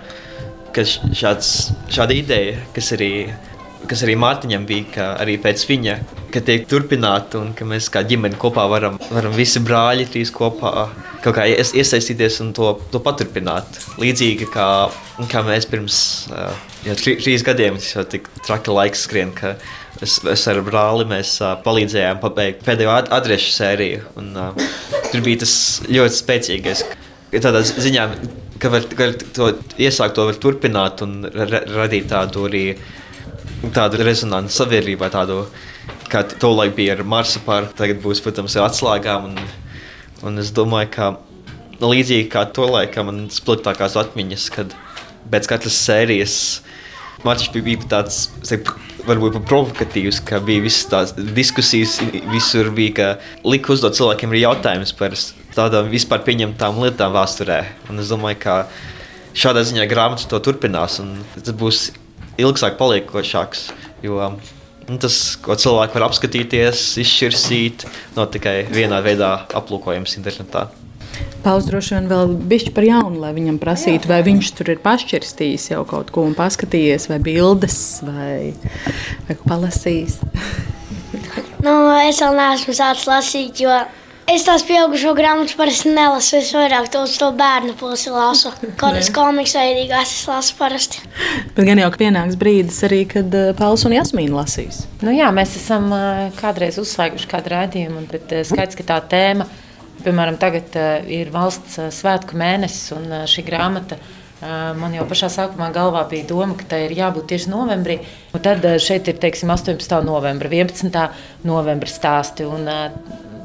[0.74, 3.51] ka šāds, šāda ideja, kas arī ir
[3.90, 5.96] kas arī Mārtiņam bija, ka arī pēc viņa,
[6.32, 10.86] ka tiek turpināta un ka mēs kā ģimene kopā varam, varam visi brāļi trīs kopā
[11.22, 13.78] kaut kā iesaistīties un to, to paturpināt.
[14.02, 14.68] Līdzīgi kā,
[15.30, 16.00] kā mēs pirms
[16.86, 19.54] jā, tri, trīs gadiem, tas jau tik traki laiks skrien, ka
[20.02, 24.06] es, es ar brāli mēs palīdzējām pabeigt pēdējo adrešu sēriju.
[24.22, 24.32] Un,
[25.12, 25.54] tur bija tas
[25.88, 26.86] ļoti spēcīgais.
[27.32, 28.08] Tādā ziņā,
[28.60, 32.66] ka var, var to iesākt, to var turpināt un ra radīt tādu arī
[33.70, 35.44] tādu rezonanci sabiedrībā, tādu,
[36.10, 39.30] kā to laik bija ar Marsa pāri, tagad būs, protams, ar atslēgām.
[39.30, 39.38] Un,
[40.26, 41.12] un es domāju, ka
[41.82, 44.74] līdzīgi kā to laiku man spilgtākās atmiņas, kad
[45.30, 46.36] pēc katras sērijas
[47.22, 48.72] Marčs bija, bija tāds, teiktu,
[49.06, 52.00] varbūt pat provokatīvs, ka bija visas tās diskusijas,
[52.32, 55.14] visur bija, ka lika uzdot cilvēkiem arī jautājumus par
[55.54, 57.60] tādām vispār pieņemtām lietām vēsturē.
[57.92, 58.56] Un es domāju, ka
[59.38, 61.84] šādā ziņā grāmata to turpinās, un tas būs
[62.42, 63.70] ilgāk paliekošāks.
[64.02, 64.32] Jo
[64.88, 70.68] nu, tas, ko cilvēki var apskatīties, izšķirsīt, nav tikai vienā veidā aplūkojams internetā.
[71.42, 75.72] Pauls droši vien vēl bišķi par jaunu, lai viņam prasītu, vai viņš tur ir pašķirstījis
[75.72, 78.52] jau kaut ko un paskatījies, vai bildes, vai,
[79.26, 80.20] vai palasījis.
[81.66, 81.74] nu,
[82.06, 83.74] es vēl neesmu sācis lasīt, jo
[84.30, 86.36] Es tās pieaugušo grāmatas parasti nelasu.
[86.38, 88.52] Es vairāk tos to bērnu pusi lasu.
[88.78, 91.02] Kādas komiks veidīgās es lasu parasti.
[91.56, 94.84] Bet gan jau pienāks brīdis arī, kad uh, Pauls un Jasmīna lasīs.
[95.02, 99.48] Nu, jā, mēs esam uh, kādreiz uzslēguši kādu raidījumu, bet uh, skaidrs, ka tā tēma,
[100.06, 100.74] piemēram, tagad
[101.10, 103.98] ir valsts svētku mēnesis un šī grāmata.
[104.42, 108.00] Man jau pašā sākumā galvā bija doma, ka tai ir jābūt tieši novembrī.
[108.34, 110.00] Un tad šeit ir teiksim, 18.
[110.02, 111.04] novembra, 11.
[111.46, 112.48] novembra stāsti.
[112.50, 112.66] Un,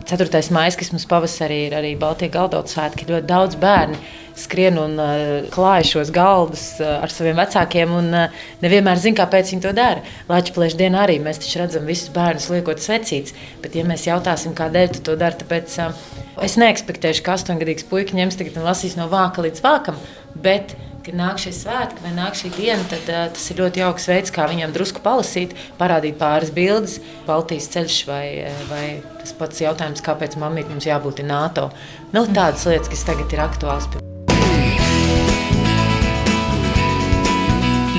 [0.08, 0.42] 4.
[0.56, 4.00] maija, kas mums pavasarī ir arī Baltijas galdauts svētki, ļoti daudz bērnu
[4.38, 7.94] skrien un uh, klāj šos galdus uh, ar saviem vecākiem.
[7.98, 10.04] Un, uh, nevienmēr zina, kāpēc viņi to dara.
[10.30, 13.36] Latvijas dienā arī mēs redzam visus bērnus liekot svecītes.
[13.64, 16.04] Bet, ja mēs jautāsim, kādēļ tu to dari, tāpēc uh,
[16.46, 19.98] es neekspektēšu, ka astoņgadīgs puika ņems tagad un lasīs no vāka līdz vākam.
[20.38, 24.08] Bet, kad nāk šie svētki vai nāk šī diena, tad uh, tas ir ļoti jauks
[24.12, 28.26] veids, kā viņam drusku palasīt, parādīt pāris bildes, Baltijas ceļš vai,
[28.68, 28.84] vai
[29.22, 31.70] tas pats jautājums, kāpēc mammīt mums jābūt NATO.
[32.12, 33.88] Nu, tādas lietas, kas tagad ir aktuāls.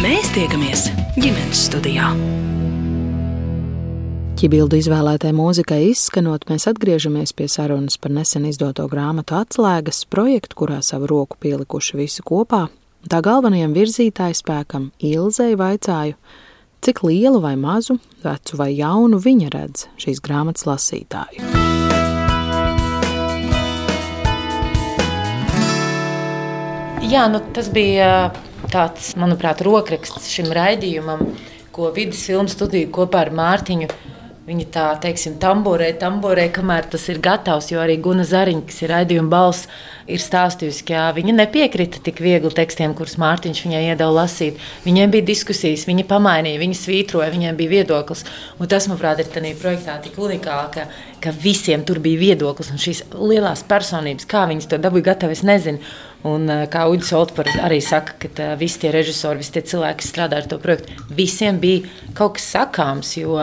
[0.04, 2.12] Mēs tiekamies ģimenes studijā.
[4.38, 10.78] Ķibildu izvēlētajai mūzikai izskanot, mēs atgriežamies pie sarunas par nesen izdoto grāmatu atslēgas projektu, kurā
[10.86, 12.68] savu roku pielikuši visi kopā.
[13.08, 16.18] Tā galvenajam virzītājspēkam Ilzei vaicāju,
[16.84, 21.46] cik lielu vai mazu, vecu vai jaunu viņa redz šīs grāmatas lasītāju.
[27.08, 28.10] Jā, nu, tas bija
[28.68, 31.30] tāds, manuprāt, rokraksts šim raidījumam,
[31.72, 33.88] ko vidus filmu studija kopā ar Mārtiņu.
[34.48, 38.88] Viņa tā, teiksim, tamborē, tamborē, kamēr tas ir gatavs, jo arī Guna Zariņa, kas ir
[38.94, 39.66] raidījuma balss,
[40.08, 44.56] ir stāstījusi, ka viņa nepiekrita tik viegli tekstiem, kurus Mārtiņš viņai iedeva lasīt.
[44.87, 48.24] Viņiem bija diskusijas, viņa pamainīja, viņa svītroja, viņiem bija viedoklis.
[48.56, 50.88] Un tas, manuprāt, ir tajā projektā tik unikāli, ka,
[51.28, 52.72] ka visiem tur bija viedoklis.
[52.72, 55.84] Un šīs lielās personības, kā viņas to dabūja gatavi, es nezinu.
[56.26, 60.08] Un, kā Uģis Oltmans arī saka, ka tā, visi tie režisori, visi tie cilvēki, kas
[60.11, 61.84] strādā ar to projektu, visiem bija
[62.18, 63.12] kaut kas sakāms.
[63.20, 63.37] Jo,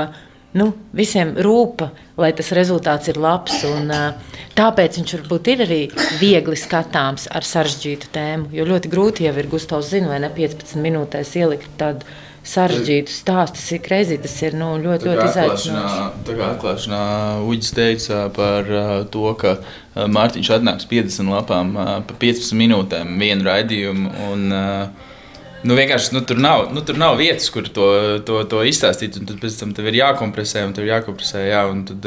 [0.55, 1.89] nu, visiem rūpa,
[2.19, 3.61] lai tas rezultāts ir labs.
[3.67, 3.91] Un,
[4.57, 5.81] tāpēc viņš varbūt ir arī
[6.21, 8.51] viegli skatāms ar sarežģītu tēmu.
[8.55, 12.07] Jo ļoti grūti jau ir Gustavs zina, vai ne 15 minūtēs ielikt tādu
[12.45, 13.57] sarežģītu stāstu.
[13.57, 16.03] Tas ir greizi, tas ir nu, ļoti, ļoti izaicinoši.
[16.27, 17.01] Tā kā atklāšanā
[17.49, 18.69] Uģis teica par
[19.11, 19.57] to, ka
[19.95, 24.13] Mārtiņš atnāks 50 lapām pa 15 minūtēm vienu raidījumu.
[24.29, 25.11] Un, uh,
[25.65, 27.87] Nu, vienkārši nu, tur, nav, nu, tur nav vietas, kur to,
[28.27, 29.17] to, to izstāstīt.
[29.17, 31.41] Tad pēc tam tev ir jākompresē, un tev ir jākompresē.
[31.47, 32.05] Jā, un tad,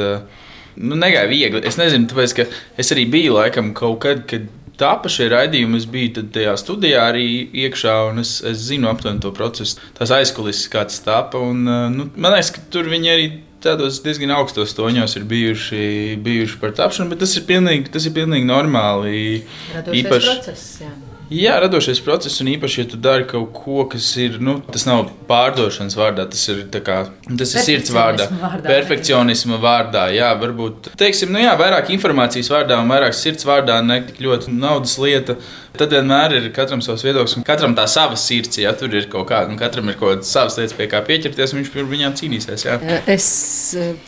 [0.79, 1.65] nu, negāja viegli.
[1.67, 2.47] Es nezinu, tāpēc, ka
[2.79, 4.47] es arī biju laikam kaut kad, kad
[4.79, 5.81] tāpa šie raidījumi.
[5.81, 7.27] Es biju tajā studijā arī
[7.65, 9.83] iekšā, un es, es zinu aptuveni to procesu.
[9.99, 11.43] Tās aizkulisēs, kā tas tāpa.
[11.43, 11.67] Un,
[11.97, 13.29] nu, man liekas, ka tur viņi arī
[13.65, 15.83] tādos diezgan augstos toņos ir bijuši,
[16.23, 19.43] bijuši par tapšanu, bet tas ir pilnīgi, tas ir pilnīgi normāli.
[19.75, 20.95] Radošais īpaši, process, jā.
[21.29, 25.11] Jā, radošais process, un īpaši, ja tu dari kaut ko, kas ir, nu, tas nav
[25.29, 30.07] pārdošanas vārdā, tas ir, kā, tas ir sirds vārdā, vārdā, perfekcionisma vārdā.
[30.17, 34.55] Jā, varbūt, teiksim, nu jā, vairāk informācijas vārdā un vairāk sirds vārdā, ne tik ļoti
[34.57, 35.37] naudas lieta.
[35.79, 39.29] Tad vienmēr ir katram savs viedoklis, un katram tā sava sirds, ja tur ir kaut
[39.29, 42.17] kāda, un katram ir kaut kādas savas lietas, pie kā pieķerties, un viņš par viņām
[42.19, 42.65] cīnīsies.
[42.67, 42.81] Jā.
[43.05, 43.29] Es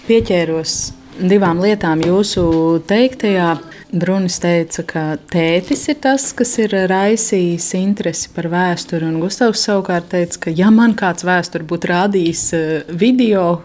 [0.09, 0.79] pieķēros
[1.21, 2.47] divām lietām jūsu
[2.89, 3.53] teiktajā.
[3.93, 9.09] Brunis teica, ka tētis ir tas, kas ir raisījis interesi par vēsturi.
[9.09, 13.63] Un Gustavs savukārt teica, ka, ja man kāds vēsturi būtu rādījis eh, video,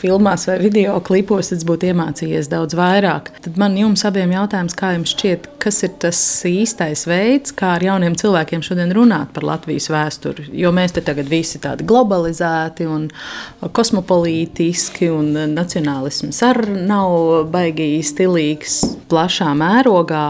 [0.00, 3.34] filmās vai video klipos, tad būtu iemācījies daudz vairāk.
[3.44, 7.84] Tad man jums abiem jautājums, kā jums šķiet, kas ir tas īstais veids, kā ar
[7.84, 10.48] jauniem cilvēkiem šodien runāt par Latvijas vēsturi?
[10.56, 13.10] Jo mēs te tagad visi tādi globalizēti un
[13.76, 20.26] kosmopolītiski, un nacionālisms arī nav baigi stilīgs, plašām mērogā,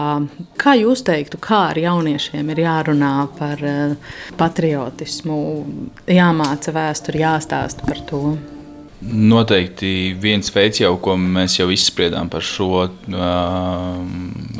[0.59, 5.39] kā jūs teiktu, kā ar jauniešiem ir jārunā par eh, patriotismu,
[6.09, 8.21] jāmāca vēsturi, jāstāsta par to?
[8.97, 13.99] Noteikti viens veids, jau, ko mēs jau izspriedām par šo uh,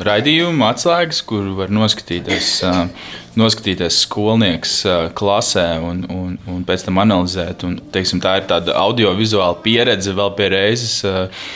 [0.05, 2.83] raidījumu, atslēgas, kur var noskatīties, uh,
[3.39, 7.65] noskatīties skolnieks uh, klasē un, un, un pēc tam analizēt.
[7.65, 11.49] Un, teiksim, tā ir tāda audiovizuāla pieredze vēl pie reizes, uh,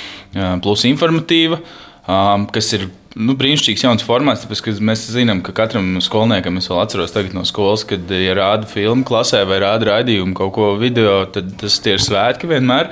[0.66, 1.62] plus informatīva,
[2.10, 6.82] um, kas ir nu, brīnišķīgs jauns formāts, tāpēc mēs zinām, ka katram skolniekam, es vēl
[6.84, 11.52] atceros no skolas, kad ja rāda filmu klasē vai rāda raidījumu kaut ko video, tad
[11.60, 12.91] tas ir svētki vienmēr.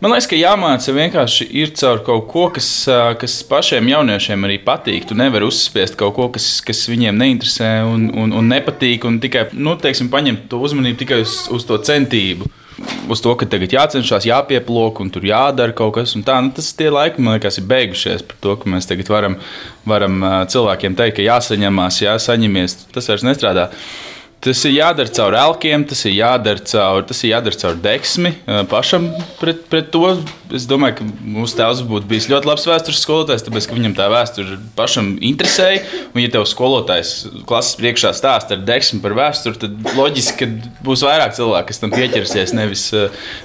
[0.00, 2.70] Man liekas, ka jāmāca vienkārši ir caur kaut ko, kas,
[3.18, 5.08] kas pašiem jauniešiem arī patīk.
[5.10, 9.48] Tu nevari uzspiest kaut ko, kas, kas viņiem neinteresē un, un, un nepatīk, un tikai
[9.58, 12.48] nu, teiksim, paņemt to uzmanību tikai uz, uz to centību.
[13.08, 16.14] Uz to, ka tagad jācenšas, jāpieplūk un tur jādara kaut kas.
[16.26, 19.38] Tā, nu, tas tie laiki, man liekas, ir beigušies par to, ka mēs tagad varam,
[19.88, 20.20] varam
[20.52, 22.78] cilvēkiem teikt, ka jāsaņemās, jāsaņemies.
[22.94, 23.68] Tas vairs nestrādā.
[24.38, 28.30] Tas ir jādara caur elkiem, tas ir jādara caur, tas ir jādara caur deksmi
[28.70, 29.08] pašam
[29.40, 30.12] pret, pret to.
[30.54, 34.06] Es domāju, ka mūsu tēvs būtu bijis ļoti labs vēstures skolotājs, tāpēc ka viņam tā
[34.12, 35.82] vēsture pašam interesēja.
[36.12, 37.12] Un, ja tev skolotājs
[37.50, 41.92] klases priekšā stāsta ar deksmi par vēsturi, tad loģiski, ka būs vairāk cilvēku, kas tam
[41.96, 42.54] pieķersies.
[42.56, 42.88] Nevis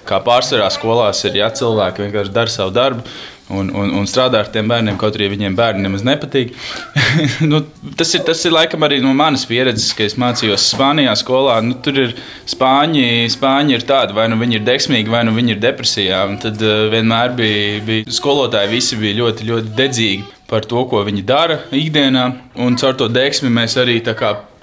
[0.08, 3.04] kā pārsvarā skolās ir, ja cilvēki vienkārši dara savu darbu
[3.52, 6.54] un, un, un strādā ar tiem bērniem, kaut arī viņiem bērni nemaz nepatīk.
[7.52, 7.64] nu,
[8.00, 11.60] tas, ir, tas ir laikam arī no manas pieredzes, ka es mācījos Spānijā skolā.
[11.66, 12.16] Nu, tur ir
[12.50, 16.24] spāņi, spāņi ir tādi, vai nu viņi ir deksmīgi, vai nu viņi ir depresijā.
[16.30, 21.02] Un tad uh, vienmēr bija, bija skolotāji, visi bija ļoti, ļoti dedzīgi par to, ko
[21.06, 22.28] viņi dara ikdienā.
[22.62, 24.00] Un caur to deksmi mēs arī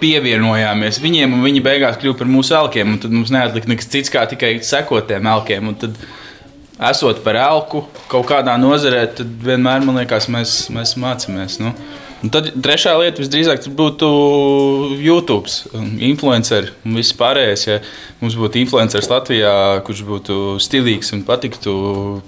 [0.01, 2.97] pievienojāmies viņiem, un viņi beigās kļuva par mūsu elkiem.
[3.03, 5.69] Tad mums neatlika nekas cits, kā tikai sekot tiem elkiem.
[5.69, 5.99] Un tad
[6.89, 11.59] esot par elku kaut kādā nozarē, tad vienmēr man liekas, mēs, mēs mācāmies.
[11.63, 11.75] Nu.
[12.21, 14.09] Un tad trešā lieta visdrīzāk būtu
[15.01, 15.49] YouTube,
[16.05, 17.63] influenceri un viss pārējais.
[17.65, 17.79] Ja
[18.21, 19.53] mums būtu influenceris Latvijā,
[19.87, 21.73] kurš būtu stilīgs un patiktu,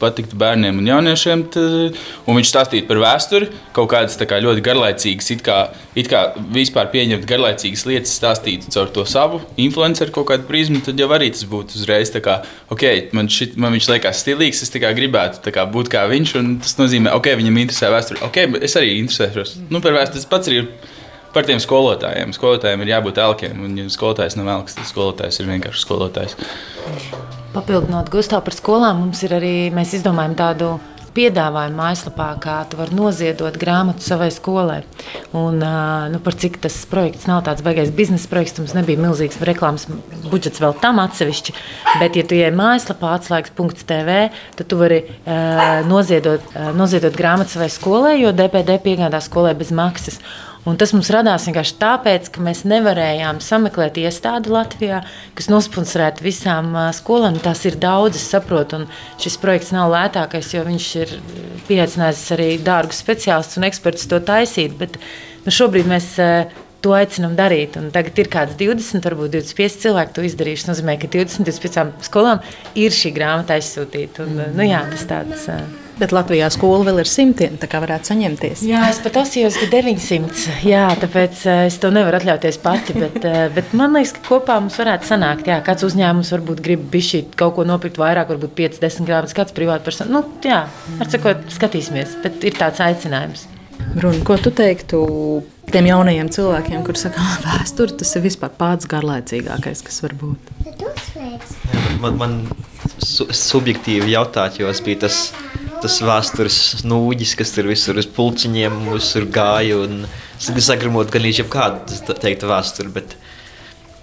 [0.00, 5.28] patiktu bērniem un jauniešiem, tad, un viņš stāstītu par vēsturi, kaut kādas kā, ļoti garlaicīgas,
[5.34, 5.58] it kā,
[5.98, 6.22] it kā
[6.54, 11.28] vispār pieņemt garlaicīgas lietas, stāstītu caur to savu influenceru kaut kādu prizmu, tad jau arī
[11.34, 12.38] tas būtu uzreiz kā,
[12.72, 16.78] ok, man, šit, man viņš liekas stilīgs, es gribētu kā, būt kā viņš, un tas
[16.80, 19.56] nozīmē, ok, viņam interesē vēsture, ok, es arī interesēšos.
[19.68, 20.20] Nu, vēsturi.
[20.20, 20.68] Tas pats ir
[21.34, 22.34] par tiem skolotājiem.
[22.36, 26.36] Skolotājiem ir jābūt elkiem, un ja skolotājs nav elks, tad skolotājs ir vienkārši skolotājs.
[27.52, 30.68] Papildinot Gustavu par skolām, mums ir arī, mēs izdomājam tādu
[31.16, 34.82] piedāvājumu mājaslapā, kā tu vari noziedot grāmatu savai skolai.
[35.36, 35.58] Un,
[36.12, 39.88] nu, par cik tas projekts nav tāds baigais biznesa projekts, mums nebija milzīgs reklāmas
[40.28, 41.56] budžets vēl tam atsevišķi.
[42.02, 44.20] Bet, ja tu ej mājaslapā atslēgas.tv,
[44.58, 45.02] tad tu vari
[45.88, 50.20] noziedot, noziedot grāmatu savai skolai, jo DPD piegādā skolai bez maksas.
[50.62, 55.00] Un tas mums radās vienkārši tāpēc, ka mēs nevarējām sameklēt iestādi Latvijā,
[55.34, 57.40] kas nosponsorētu visām skolām.
[57.42, 61.16] Tās ir daudzas, saprotu, un šis projekts nav lētākais, jo viņš ir
[61.66, 64.78] pieaicinājis arī dārgus speciālistus un ekspertus to taisīt.
[64.78, 65.00] Bet
[65.42, 66.12] nu, šobrīd mēs
[66.82, 67.74] to aicinām darīt.
[67.82, 70.68] Un tagad ir kāds 20, varbūt 25 cilvēki to izdarījuši.
[70.68, 72.42] Tas nozīmē, ka 20, 25 skolām
[72.78, 74.28] ir šī grāmata aizsūtīta.
[74.28, 75.48] Un, nu, jā, tas tāds.
[76.00, 78.62] Bet Latvijā skola vēl ir simtiem, tā kā varētu saņemties.
[78.66, 80.56] Jā, es pat asījos, ka 900.
[80.66, 82.96] Jā, tāpēc eh, es to nevaru atļauties pati.
[82.96, 85.50] Bet, eh, bet man liekas, ka kopā mums varētu sanākt.
[85.52, 89.84] Jā, kāds uzņēmums varbūt grib bišķi kaut ko nopirkt vairāk, varbūt 5-10 grāmatas, kāds privāta
[89.86, 90.16] persona.
[90.16, 90.64] Nu, jā,
[90.98, 92.16] ar sakot, skatīsimies.
[92.24, 93.46] Bet ir tāds aicinājums.
[94.00, 95.02] Runa, ko tu teiktu
[95.72, 100.52] tiem jaunajiem cilvēkiem, kuriem saka, ka vēsture tas ir vispār pats garlaicīgākais, kas var būt?
[102.00, 102.36] Man, man
[103.02, 105.18] su subjektīvi jautāt, jo es biju tas
[105.80, 109.80] tas vēstures nūģis, kas tur visur uz pulciņiem visur gāja.
[110.36, 113.16] Es sagramot gan līdz jebkādu teiktu vēsturi, bet,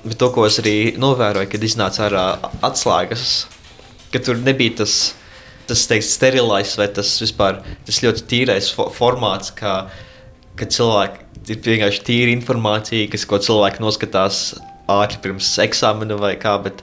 [0.06, 2.26] bet to, ko es arī novēroju, kad iznāca ārā
[2.66, 3.34] atslēgas,
[4.14, 4.98] ka tur nebija tas,
[5.70, 9.84] tas teikt, sterilais vai tas vispār tas ļoti tīrais fo formāts, kā,
[10.60, 14.42] ka cilvēki ir vienkārši tīra informācija, kas, ko cilvēki noskatās
[14.90, 16.82] ātri pirms eksāmena vai kā, bet,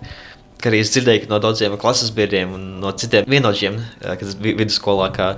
[0.63, 4.61] ka arī es dzirdēju no daudziem klases biedriem un no citiem vienotiem, eh, kas bija
[4.63, 5.37] vidusskolā, ka,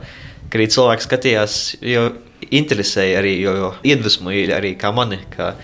[0.53, 1.59] arī cilvēki skatījās,
[1.95, 2.09] jo
[2.55, 5.21] interesēja arī, jo, jo iedvesmoja arī kā mani.
[5.35, 5.55] Ka,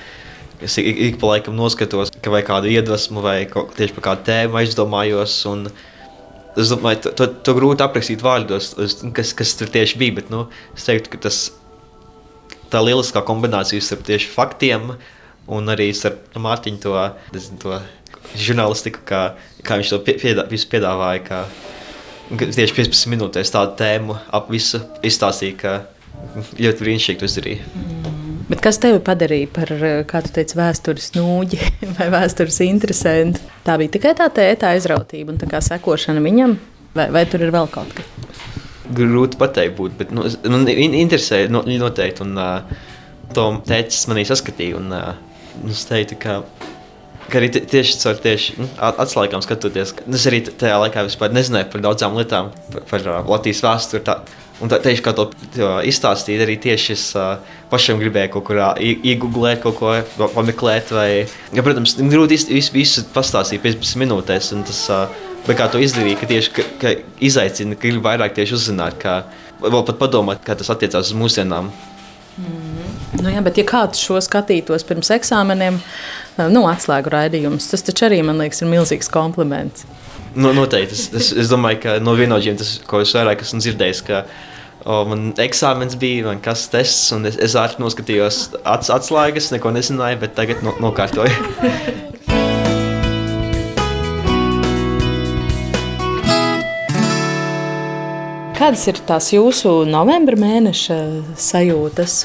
[0.63, 4.25] Es ik, ik pa laikam noskatos, ka vai kādu iedvesmu, vai kaut, tieši par kādu
[4.29, 5.35] tēmu aizdomājos.
[6.55, 8.71] Es domāju, to, to, to grūti aprakstīt vārdos,
[9.17, 10.15] kas, kas tur tieši bija.
[10.21, 11.41] Bet nu, es teiktu, ka tas,
[12.73, 14.95] tā lieliskā kombinācija starp tieši faktiem
[15.53, 16.95] un arī starp Mārtiņu to,
[17.61, 17.83] to
[18.35, 19.23] žurnālistiku, kā,
[19.67, 21.25] kā viņš to piedā, piedāvāja.
[21.29, 21.43] Kā,
[22.41, 25.77] tieši 15 minūtēs tādu tēmu ap visu izstāstīja, ka
[26.57, 27.69] ļoti brīnišķīgi to izdarīja.
[27.75, 28.05] Mm.
[28.45, 29.71] Bet kas tevi padarīja par,
[30.09, 31.61] kā tu teici, vēstures nūģi
[31.97, 33.41] vai vēstures interesantu?
[33.65, 36.59] Tā bija tikai tā tēta aizrautība un tā sekošana viņam,
[36.97, 38.11] vai, vai tur ir vēl kaut kas?
[38.95, 42.27] Grūti pateikt, būt, bet nu, nu, interesē no, noteikti.
[42.27, 42.93] Un, uh,
[43.33, 44.77] to tēcis manī saskatīja.
[44.77, 46.43] Un, uh, es teiktu, ka
[47.31, 51.85] ka arī tieši caur tieši, nu, atslēgām skatoties, es arī tajā laikā vispār nezināju par
[51.85, 54.05] daudzām lietām, par, par uh, Latvijas vēsturi.
[54.07, 54.19] Tā,
[54.63, 55.29] un tā, tieši kā to
[55.89, 57.37] izstāstīt, arī tieši es uh,
[57.73, 59.95] pašam gribēju kaut kur iegūlēt, kaut ko
[60.37, 60.93] pameklēt.
[60.95, 61.09] Vai,
[61.57, 64.53] ja, protams, grūti visu, visu pastāstīt 15 minūtēs.
[64.69, 66.95] Tas, uh, bet kā to izdarīja, ka tieši ka, ka
[67.25, 69.23] izaicina, ka gribu vairāk tieši uzzināt, kā,
[69.65, 71.73] vēl pat padomāt, kā tas attiecās uz mūsdienām.
[72.35, 72.94] Mm.
[73.23, 75.79] Nu jā, bet, ja kāds šo skatītos pirms eksāmeniem,
[76.51, 79.87] nu, atslēgu raidījums, tas taču arī man liekas, ir milzīgs kompliments.
[80.35, 80.97] No, noteikti.
[80.97, 84.25] Es, es, es domāju, ka no vienotiem tas, ko es vairāk esmu dzirdējis, ka
[84.83, 89.71] o, man eksāmens bija, man kas tests, un es, es ātri noskatījos ats, atslēgas, neko
[89.77, 91.35] nezināju, bet tagad no, nokārtoju.
[98.55, 100.99] Kādas ir tās jūsu novembra mēneša
[101.39, 102.25] sajūtas?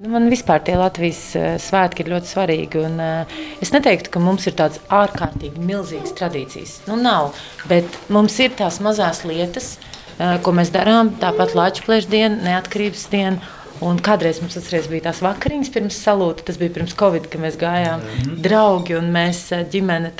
[0.00, 2.80] Man vispār tie Latvijas eh, svētki ir ļoti svarīgi.
[2.88, 6.78] Un, uh, es neteiktu, ka mums ir tādas ārkārtīgi milzīgas tradīcijas.
[6.88, 7.34] Nu, nav,
[7.68, 9.74] bet mums ir tās mazās lietas,
[10.16, 11.12] uh, ko mēs darām.
[11.20, 13.52] Tāpat Latvijas plēšņa diena, neatkarības diena.
[13.80, 16.44] Un kādreiz mums atceries, bija tās vakariņas pirms salūta.
[16.50, 18.40] Tas bija pirms Covid, kad mēs gājām mm -hmm.
[18.44, 19.40] draugi un mēs
[19.72, 20.12] ģimene.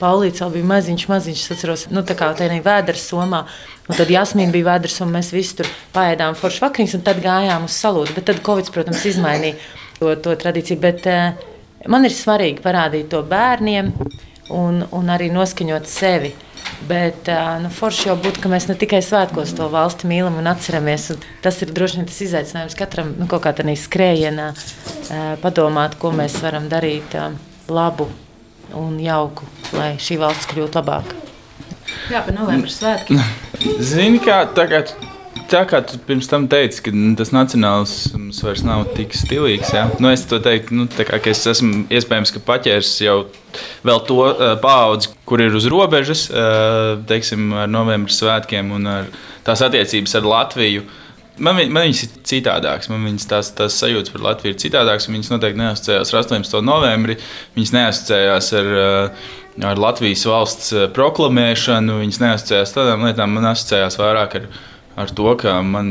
[0.00, 1.44] Paulīts vēl bija maziņš, maziņš.
[1.44, 3.44] Es atceros, nu, tā kā tādā vēdera somā.
[3.88, 7.64] Un tad Jasmīna bija vēders, un mēs visi tur paēdām foršu vakariņas, un tad gājām
[7.64, 8.14] uz salūtu.
[8.14, 9.54] Bet tad Covid, protams, izmainīja
[9.98, 10.80] to, to tradīciju.
[10.80, 11.32] Bet uh,
[11.86, 13.92] man ir svarīgi parādīt to bērniem
[14.50, 16.34] un, un arī noskaņot sevi.
[16.88, 17.28] Bet
[17.62, 21.10] nu, forši jau būtu, ka mēs ne tikai svētkos to valsti mīlam un atceramies.
[21.14, 24.50] Un tas ir droši vien tas izaicinājums katram nu, kaut kādā skrējienā,
[25.44, 27.16] padomāt, ko mēs varam darīt
[27.72, 28.10] labu
[28.76, 31.20] un jauku, lai šī valsts kļūtu labāka.
[32.12, 33.20] Jā, par novembra svētkiem.
[33.92, 34.92] Zini, kā tagad
[35.50, 39.72] tā kā tu pirms tam teici, ka nu, tas nacionālisms vairs nav tik stilīgs.
[39.76, 39.86] Ja?
[40.02, 43.18] Nu, es to teiktu, nu, kā, ka es esmu iespējams paķēris jau
[44.08, 48.90] to uh, paudzi, kur ir uz robežas, uh, teiksim, ar novembra svētkiem un
[49.46, 50.84] tās attiecības ar Latviju.
[51.34, 52.90] Man, man viņas ir citādākas.
[52.92, 55.08] Man viņas tās, tās sajūtas par Latviju ir citādākas.
[55.10, 56.60] Viņas noteikti neasociējās ar 18.
[56.62, 57.16] novembri.
[57.56, 58.68] Viņas neasociējās ar,
[59.70, 61.98] ar Latvijas valsts proklamēšanu.
[62.04, 63.34] Viņas neasociējās ar tādām lietām.
[63.34, 64.46] Man asociējās vairāk ar
[64.96, 65.88] ar to, ka man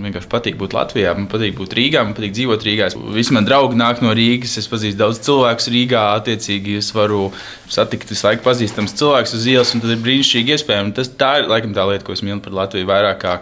[0.00, 2.88] vienkārši patīk būt Latvijā, man patīk būt Rīgā, man patīk dzīvot Rīgā.
[3.12, 6.04] Visi mani draugi nāk no Rīgas, es pazīstu daudz cilvēku Rīgā.
[6.20, 7.28] Attiecīgi, es varu
[7.70, 10.94] satikt visu laiku pazīstams cilvēks uz ielas, un tas ir brīnišķīgi iespējams.
[10.96, 13.34] Tas, tā ir laikam tā lieta, ko es mīlu par Latviju vairāk kā,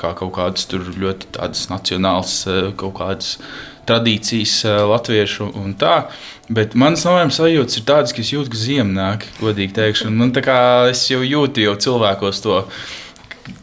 [0.00, 3.38] kā kaut kādas ļoti tādas nacionālas eh, kaut kādas.
[3.84, 6.06] Tradīcijas eh, latviešu un tā.
[6.48, 10.08] Bet manas novembris sajūtas ir tādas, ka es jūtu, ka ziema nāk, godīgi teikšu.
[10.08, 10.56] Un man tā kā
[10.88, 12.62] es jau jūtu jau cilvēkos to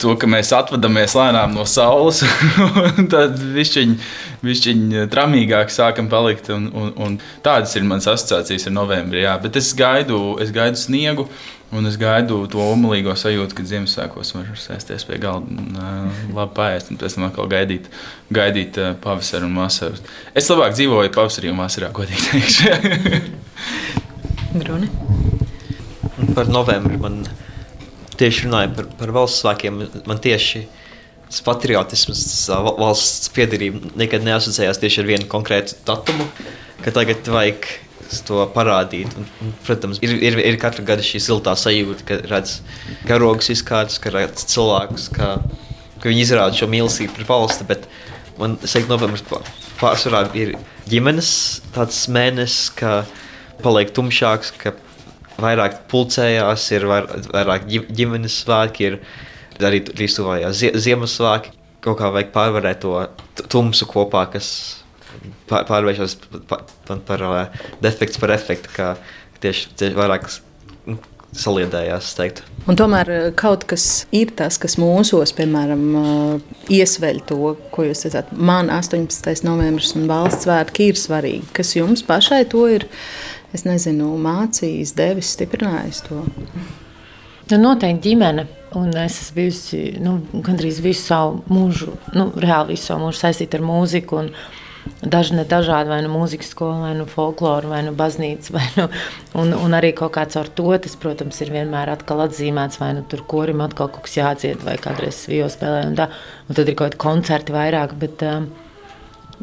[0.02, 2.22] to, ka mēs atvadāmies lēnām no saules,
[3.14, 6.52] tad višķiņi tramīgāk sākam palikt.
[6.54, 9.24] Un, un, un tādas ir manas asociācijas ar novembri.
[9.26, 9.38] Jā.
[9.42, 11.28] Bet es gaidu, es gaidu sniegu.
[11.72, 16.52] Un es gaidu to omulīgo sajūtu, kad Ziemassvētkos var sēsties pie galda un uh, labi
[16.58, 17.88] pāriest, un pēc tam atkal gaidīt,
[18.36, 20.02] gaidīt uh, pavasaru un vasaru.
[20.36, 23.22] Es labāk dzīvoju pavasarī un vasarā, godīgi teikšu.
[24.60, 24.92] Bruni.
[26.36, 27.22] Par novembri man
[28.22, 30.66] tieši runāju par, par valsts svētkiem, man tieši
[31.46, 36.28] patriotisms, tas valsts piedarība nekad neasociējās tieši ar vienu konkrētu datumu,
[36.84, 37.70] ka tagad vajag
[38.28, 39.14] to parādīt.
[39.16, 42.58] Un, un, protams, ir, ir, ir katru gadu šī siltā sajūta, ka redz
[43.08, 45.38] karogus izkārtas, ka redz cilvēkus, ka,
[46.02, 47.68] ka viņi izrāda šo mīlestību pret valsti.
[47.70, 47.88] Bet
[48.42, 49.26] man liekas, novembris
[49.80, 50.58] pārsvarā ir
[50.92, 51.32] ģimenes
[51.76, 53.02] tāds mēnesis, ka
[53.64, 54.76] paliek tumšāks, ka
[55.42, 61.58] vairāk pulcējās, ir vairāk ģimenes svētki, ir arī līdztuvājās Ziemassvētki.
[61.82, 62.94] Kaut kā vajag pārvarēt to
[63.50, 64.52] tumsu kopā, kas
[65.50, 66.18] pārvēršas
[66.50, 66.62] par,
[67.08, 68.92] par uh, defektu, par efektu, kā
[69.42, 70.28] tieši, tieši vairāk
[70.86, 71.00] nu,
[71.38, 72.12] saliedējās.
[72.70, 75.84] Un tomēr kaut kas ir tas, kas mūsos, piemēram,
[76.72, 78.32] iesveļ to, ko jūs teicāt.
[78.36, 79.46] Man 18.
[79.48, 81.50] novembris un valsts svētki ir svarīgi.
[81.56, 82.88] Kas jums pašai to ir
[83.56, 86.24] es nezinu, mācījis, devis, stiprinājis to?
[87.52, 88.47] Nu, noteikti ģimene.
[88.80, 93.60] Un es esmu bijusi nu, gandrīz visu savu mūžu, nu, reāli visu savu mūžu saistīta
[93.60, 94.22] ar mūziku.
[95.02, 98.54] Daži ne dažādi, vai nu mūzikas skola, vai nu folklora, vai nu baznīca.
[98.56, 98.88] Vai nu,
[99.43, 102.80] un, un arī kaut kāds ar to, tas, protams, ir vienmēr atzīmēts.
[102.82, 105.84] Vai nu tur korim atkal kaut kas jādzied, vai kādreiz vijo spēlē.
[105.91, 106.08] Un, tā.
[106.47, 107.93] un tad ir kaut kādi koncerti vairāk.
[107.99, 108.47] Bet, um,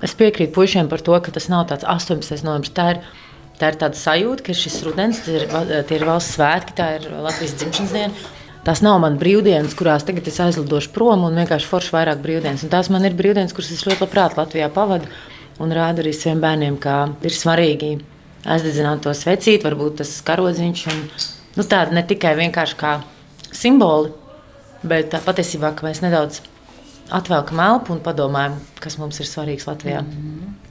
[0.02, 2.40] es piekrītu puišiem par to, ka tas nav tāds 18.
[2.48, 2.74] novembris.
[3.58, 5.48] Tā ir Tā tāda sajūta, ka šis rudens, ir,
[5.88, 8.28] tie ir valsts svētki, tā ir Latvijas dzimšanas diena.
[8.66, 12.62] Tās nav manas brīvdienas, kurās tagad es aizlidošu prom un vienkārši forši vairāk brīvdienas.
[12.66, 15.08] Un tās man ir brīvdienas, kuras es ļoti labprāt Latvijā pavadu
[15.62, 17.90] un rādu arī saviem bērniem, kā ir svarīgi
[18.46, 20.84] aizdedzināt to svecīti, varbūt tas karodziņš.
[20.92, 21.02] Un,
[21.58, 22.94] nu, tāda ne tikai vienkārši kā
[23.50, 24.12] simboli,
[24.86, 26.42] bet patiesībā mēs nedaudz
[27.14, 30.04] atvelkam elpu un padomājam, kas mums ir svarīgs Latvijā.
[30.04, 30.67] Mm -hmm.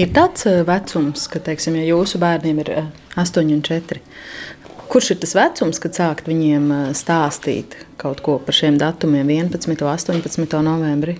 [0.00, 2.70] Ir tāds eh, vecums, ka, teiksim, ja jūsu bērniem ir
[3.20, 4.02] 8 eh, un 4,
[4.90, 9.74] kurš ir tas vecums, kad sākt viņiem eh, stāstīt kaut ko par šiem datumiem, 11.
[9.76, 10.62] un 18.
[10.64, 11.18] novembrī?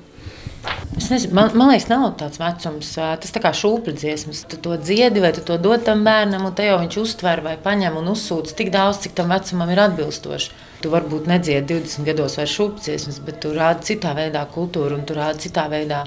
[0.96, 2.88] Es nezinu, man, man liekas, nav tāds vecums.
[2.96, 4.42] Tas tā kā šūpļu dziesmas.
[4.51, 7.55] Tu to dziedi, vai tu to dod tam bērnam, un te jau viņš uztver vai
[7.62, 10.59] paņem un uzsūdz tik daudz, cik tam vecumam ir atbilstoši.
[10.84, 15.07] Tu varbūt nedziedi 20 gados vai šūpļu dziesmas, bet tu rādi citā veidā kultūru un
[15.09, 16.03] tu rādi citā veidā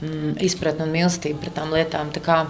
[0.00, 2.12] mm, izpratni un mīlestību pret tām lietām.
[2.14, 2.40] Tā kā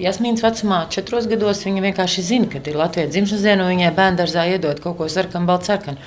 [0.00, 4.20] Jasmīnas vecumā, četros gados, viņa vienkārši zina, ka ir Latvijas dzimšanas diena, un viņai bērnu
[4.22, 6.00] dārzā iedod kaut ko sarkanu, baltu sarkanu.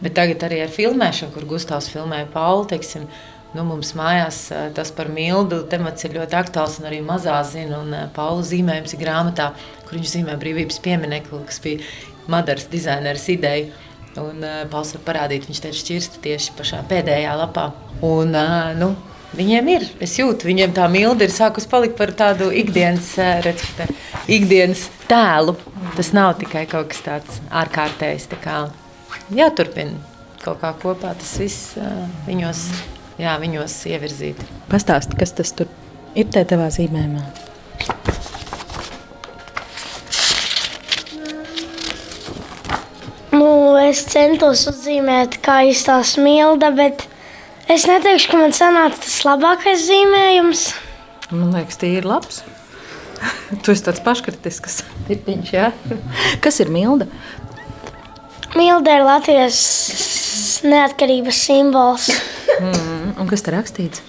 [0.00, 3.10] Bet tagad arī ar filmēšanu, kur Gustavs filmēja Pauli, teiksim,
[3.50, 4.36] Nu, mums mājās
[4.76, 7.80] tas par mildu temats ir ļoti aktuāls un arī mazā zina.
[7.82, 9.48] Un Paula zīmējums ir grāmatā,
[9.88, 11.82] kur viņš zīmē brīvības pieminekli, kas bija
[12.30, 13.72] Madaras dizaineris ideja.
[14.20, 17.68] Un uh, Pauls var parādīt, viņš te šķirsta tieši pašā pēdējā lapā.
[18.06, 18.92] Un, uh, nu,
[19.38, 23.12] Viņiem ir, es jūtu, viņiem tā milda ir sākus palikt par tādu ikdienas,
[23.44, 23.86] redz, te,
[24.26, 25.54] ikdienas tēlu.
[25.94, 28.26] Tas nav tikai kaut kas tāds ārkārtējs.
[28.32, 28.56] Tā kā
[29.34, 29.94] jāturpina
[30.42, 32.64] kaut kā kopā tas viss uh, viņos
[33.20, 34.40] jā, viņos ievirzīt.
[34.70, 35.54] Pastāsti, kas tas
[36.18, 37.22] ir te tavā zīmējumā?
[43.30, 47.06] Nu, es centos uzzīmēt, kā izstāsta smilda, bet
[47.70, 50.64] es neteikšu, ka man sanāca tas labākais zīmējums.
[51.30, 52.42] Man liekas, tie ir labs.
[53.62, 54.80] tu esi tāds paškritisks.
[55.08, 55.70] Tipiņš, jā.
[56.44, 57.08] Kas ir milda?
[58.58, 59.60] Milda ir Latvijas
[60.66, 62.08] neatkarības simbols.
[62.58, 64.02] Mm, un kas tur rakstīts?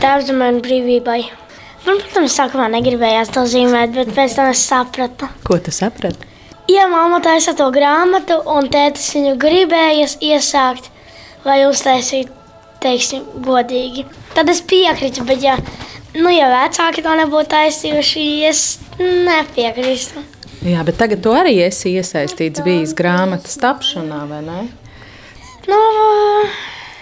[0.00, 1.18] Tēvs man brīvībai.
[1.84, 5.28] Man, protams, sākumā negribējās to zīmēt, bet pēc tam es sapratu.
[5.44, 6.26] Ko tu saprati?
[6.68, 10.90] Ja mamma taisa to grāmatu, un tētis viņu gribēja iesākt
[11.44, 12.32] vai uztaisīt,
[12.82, 14.06] teiksim, godīgi,
[14.36, 15.26] tad es piekrītu.
[15.28, 15.58] Bet, ja,
[16.16, 18.64] nu, ja vecāki to nebūtu taisījuši, es
[18.98, 20.24] nepiekrītu.
[20.66, 24.60] Jā, bet tagad tu arī esi iesaistīts bijis grāmatas tapšanā, vai ne?
[25.68, 25.78] Nu,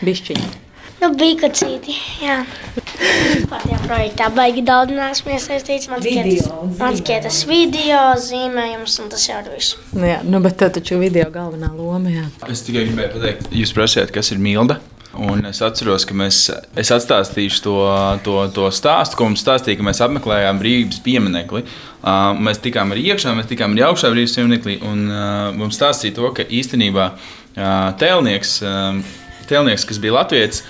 [0.04, 0.66] Bišķiņi.
[1.00, 1.92] Nu, bija kaut citi.
[2.24, 2.38] Jā,
[3.50, 5.90] tajā projektā baigi daudz neesmu iesaistīts.
[5.92, 9.76] Man tikai tas video, zīmējums un tas jau ir viss.
[9.92, 12.12] Nu, jā, nu, bet tev taču video galvenā loma.
[12.12, 12.24] Jā.
[12.48, 14.80] Es tikai gribēju pateikt, jūs prasījāt, kas ir milda.
[15.16, 16.38] Un es atceros, ka mēs,
[16.76, 17.76] es atstāstīšu to,
[18.26, 21.62] to, to stāstu, ko mums stāstīja, ka mēs apmeklējām brīvības pieminekli.
[21.64, 24.76] Uh, mēs tikām arī iekšā, mēs tikām arī augšā brīvības pieminekli.
[24.84, 25.22] Un uh,
[25.56, 27.62] mums stāstīja to, ka īstenībā uh,
[28.00, 28.58] tēlnieks.
[28.64, 30.64] Uh, Telnieks, kas bija Latvijas,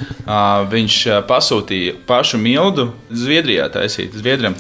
[0.68, 4.52] viņš pasūtīja pašu mildu Zviedrijā taisīt Zviedram.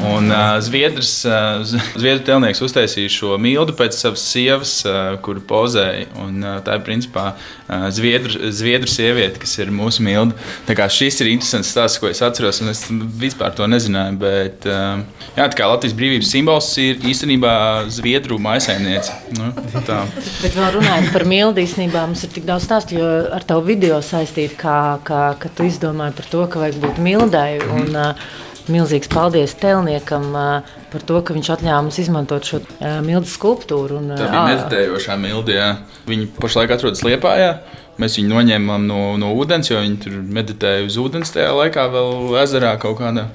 [0.00, 1.60] Un uh, Zviedrs, uh,
[2.00, 6.08] Zviedru telnieks uztaisīja šo mildu pēc savas sievas, uh, kur pozēja.
[6.22, 10.36] Un, uh, tā ir principā uh, Zviedru, Zviedru sieviete, kas ir mūsu milda.
[10.66, 12.84] Tā kā šis ir interesants stāsts, ko es atceros, un es
[13.20, 14.16] vispār to nezināju.
[14.22, 15.02] Bet, uh,
[15.36, 17.54] jā, tā kā Latvijas brīvības simbols ir īstenībā
[17.92, 19.14] Zviedru maisaimniece.
[19.38, 19.52] Nu,
[19.86, 20.02] tā.
[20.40, 24.00] Bet vēl runājot par mildu, īstenībā mums ir tik daudz stāstu, jo ar tavu video
[24.04, 27.50] saistīt, kā, kā, ka tu izdomāji par to, ka vajag būt mildai.
[27.68, 28.40] Un, uh,
[28.70, 32.60] Milzīgs paldies Telniekam uh, par to, ka viņš atļāva mums izmantot šo
[33.02, 33.98] milzu skulptūru.
[34.02, 35.56] Un, Tā bija meditējošā mildi.
[35.58, 35.70] Jā.
[36.06, 37.56] Viņi pašlaik atrodas Liepājā.
[38.00, 42.38] Mēs viņu noņēmām no, no ūdens, jo viņi tur meditēja uz ūdens tajā laikā, vēl
[42.40, 43.28] ezerā kaut kādā.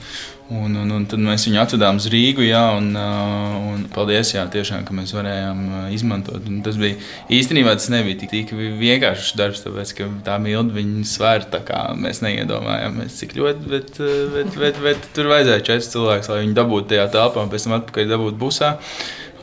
[0.47, 2.45] Un, un, un tad mēs viņu atvedām uz Rīgu.
[2.47, 5.59] Jā, un, un paldies, jā, tiešām, ka mēs varējām
[5.91, 6.47] izmantot.
[6.47, 6.95] Un tas bija
[7.35, 13.19] īstenībā tas nebija tik, tik vienkāršs darbs, tāpēc ka tā milda viņa svēra mēs neiedomājāmies,
[13.19, 13.67] cik ļoti.
[13.75, 17.51] Bet, bet, bet, bet, bet tur vajadzēja četrus cilvēkus, lai viņi dabūtu tajā telpā, un
[17.51, 18.73] pēc tam atpakaļ dabūtu busā.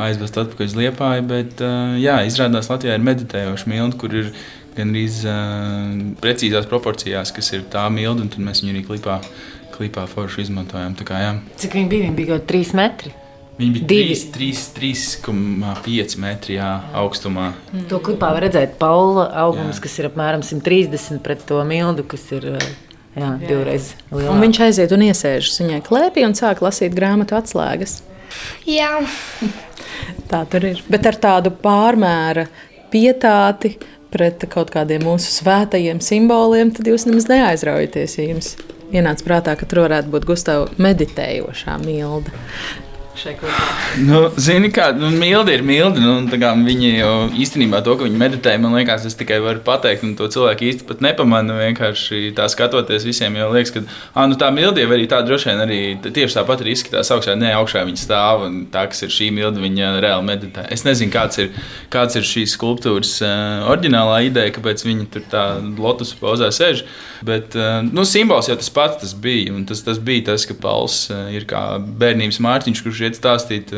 [0.00, 1.28] Aizvest atpakaļ uz liepāju.
[1.28, 1.60] Bet,
[2.00, 4.32] jā, izrādās Latvijā ir meditējoša milda, kur ir
[4.74, 9.20] gan arī uh, precīzās proporcijās, kas ir tā milda, un tad mēs viņu arī klipā
[9.74, 10.96] klipā forši izmantojām.
[11.04, 11.34] Kā, jā.
[11.60, 12.06] Cik viņi bija?
[12.06, 13.14] Viņi bija kaut 3 metri.
[13.54, 17.52] Viņi bija 3,5 metri jā, augstumā.
[17.70, 17.84] Mm.
[17.92, 19.84] To klipā var redzēt Paula augums, jā.
[19.84, 22.58] kas ir apmēram 130 pret to mildu, kas ir jā,
[23.14, 23.30] jā.
[23.44, 24.42] divreiz lielāks.
[24.42, 28.00] Viņš aiziet un iesēžas viņai klēpī un sāk lasīt grāmatu atslēgas.
[28.66, 28.98] Jā.
[30.30, 30.82] Tā tur ir.
[30.90, 32.48] Bet ar tādu pārmēra
[32.90, 33.76] pietāti
[34.14, 38.18] pret kaut kādiem mūsu svētajiem simboliem, tad jūs nemaz neaizraujaties.
[38.18, 38.54] Ja jums
[38.92, 42.34] ienāca prātā, ka tur varētu būt Gustavs meditējošā milda
[43.18, 43.64] šai klipā?
[44.04, 46.02] Nu, zini, kā nu, mildi ir mildi.
[46.02, 46.14] Nu,
[46.66, 47.12] viņi jau
[47.44, 50.86] īstenībā to, ka viņi meditē, man liekas, es tikai varu pateikt, un to cilvēku īsti
[50.88, 51.56] pat nepamanu.
[51.60, 55.50] Vienkārši tā skatoties, visiem jau liekas, ka ah, nu, tā mildi jau arī tā droši
[55.50, 57.36] vien arī tieši tāpat arī izskatās augšā.
[57.38, 60.66] Nē, augšā viņa stāv un tā, kas ir šī milda, viņa reāli meditē.
[60.74, 61.54] Es nezinu, kāds ir,
[61.94, 65.46] kāds ir šīs skulptūras uh, oriģinālā ideja, kāpēc viņi tur tā
[65.78, 66.84] lotus pozā sēž.
[67.24, 69.54] Bet uh, nu, simbols jau tas pats tas bija.
[69.68, 73.72] Tas, tas bija tas, ka Pauls uh, ir kā bērnības mārciņš, kurš iet stāstīt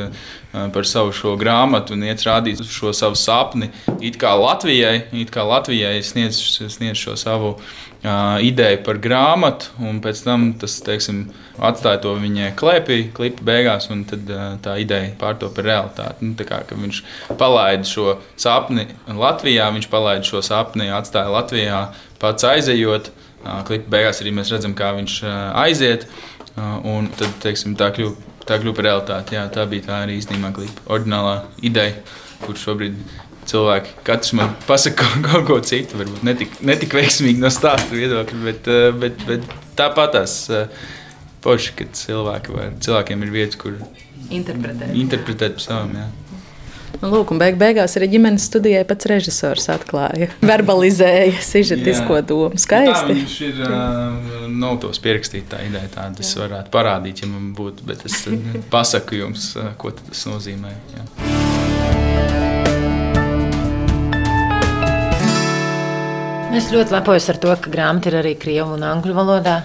[0.72, 3.70] par savu šo grāmatu un iet rādīt šo savu sapni.
[4.00, 6.38] It kā Latvijai, it kā Latvijai sniedz,
[6.72, 11.26] sniedz šo savu uh, ideju par grāmatu, un pēc tam tas teiksim,
[11.58, 16.30] atstāja to viņa klēpī, klipa beigās, un tad uh, tā ideja pārto par realitāti.
[16.30, 17.02] Nu, kā, viņš
[17.40, 21.82] palaida šo sapni Latvijā, viņš palaida šo sapni, atstāja Latvijā,
[22.22, 23.12] pats aizejot.
[23.44, 25.20] Uh, klipa beigās arī mēs redzam, kā viņš
[25.66, 26.08] aiziet.
[26.56, 29.36] Un tad teiksim, tā kļuva tā kļuva par realitāti.
[29.38, 30.84] Jā, tā bija tā arī īstenībā klipa.
[30.96, 31.96] Ordinālā ideja,
[32.44, 32.98] kur šobrīd
[33.46, 38.70] cilvēki katrs man pasaka kaut ko citu, varbūt netik, netik veiksmīgi no stāsta viedokļa, bet,
[39.02, 40.38] bet, bet tāpat tās
[41.46, 43.78] poši, ka cilvēki var, cilvēkiem ir vietas, kur
[44.34, 45.94] interpretēt, interpretēt par savām.
[46.00, 46.08] Jā.
[46.96, 52.56] Nu, lūk, un beig beigās arī ģimenes studijai pats režisors atklāja, verbalizēja sižetisko domu.
[52.60, 53.12] Skaisti.
[53.12, 57.84] Tā, viņš ir uh, notos pierakstīt tā ideja, tāda es varētu parādīt, ja man būtu,
[57.88, 58.22] bet es
[58.74, 60.72] pasaku jums, uh, ko tas nozīmē.
[60.96, 61.04] Jā.
[66.56, 69.60] Es ļoti lepojos ar to, ka grāmata ir arī krievu un angļu valodā.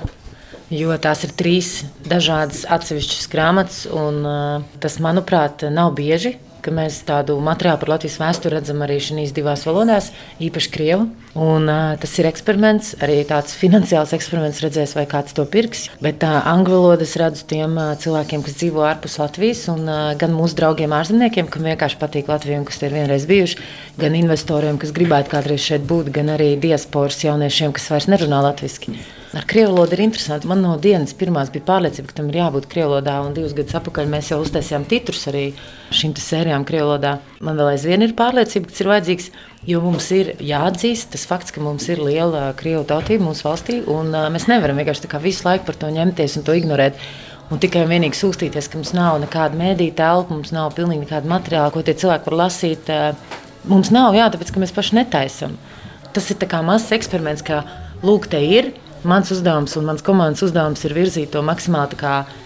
[0.72, 1.74] Jo tās ir trīs
[2.08, 8.18] dažādas atsevišķas grāmatas, un uh, tas, manuprāt, nav bieži ka mēs tādu materiālu par Latvijas
[8.22, 10.12] vēsturi redzam arī šīs divās valodās,
[10.44, 11.08] īpaši krievu.
[11.32, 15.88] Un, uh, tas ir eksperiments, arī tāds finansiāls eksperiments, redzēs, vai kāds to pirks.
[16.04, 20.12] Bet uh, angļu valodu es redzu tiem uh, cilvēkiem, kas dzīvo ārpus Latvijas, un uh,
[20.20, 23.64] gan mūsu draugiem ārzemniekiem, kam vienkārši patīk Latvija un kas ir vienreiz bijuši,
[24.02, 29.21] gan investoriem, kas gribētu kādreiz šeit būt, gan arī diasporas jauniešiem, kas vairs nerunā latviešu.
[29.32, 30.48] Ar krievu valodu ir interesanti.
[30.50, 33.78] Man no dienas pirmās bija pārliecība, ka tam ir jābūt krievu valodā, un divus gadus
[33.80, 35.44] atpakaļ mēs jau uztaisījām titrus arī
[35.96, 37.14] šīm sērijām krievu valodā.
[37.40, 39.30] Man vēl aizvien ir pārliecība, ka tas ir vajadzīgs,
[39.72, 44.12] jo mums ir jāatzīst tas fakts, ka mums ir liela krievu tautība mūsu valstī, un
[44.12, 47.00] uh, mēs nevaram vienkārši visu laiku par to ņemties un to ignorēt.
[47.52, 51.32] Un tikai un vienīgi sūstīties, ka mums nav nekāda mēdīņa telpa, mums nav pilnīgi nekāda
[51.32, 52.92] materiāla, ko tie cilvēki var lasīt.
[53.68, 55.58] Mums nav, jā, tāpēc ka mēs paši netaisām.
[56.16, 57.66] Tas ir mazs eksperiments, ka
[58.08, 58.72] lūk, te ir
[59.02, 61.98] Mans uzdevums un mans komandas uzdevums ir virzīt to maksimāli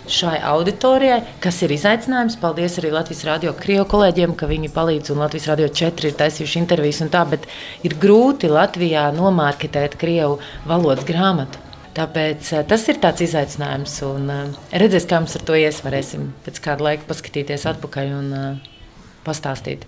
[0.08, 2.38] šai auditorijai, kas ir izaicinājums.
[2.40, 6.62] Paldies arī Latvijas radio krievu kolēģiem, ka viņi palīdz un Latvijas radio 4 ir taisījuši
[6.62, 7.50] intervijas un tā, bet
[7.84, 11.60] ir grūti Latvijā nomārketēt krievu valodas grāmatu.
[11.96, 13.98] Tāpēc eh, tas ir tāds izaicinājums.
[14.08, 15.84] Un, uh, redzēs, kā mums ar to ies.
[15.84, 18.74] Varēsim pēc kāda laika paskatīties atpakaļ un uh,
[19.28, 19.88] pastāstīt.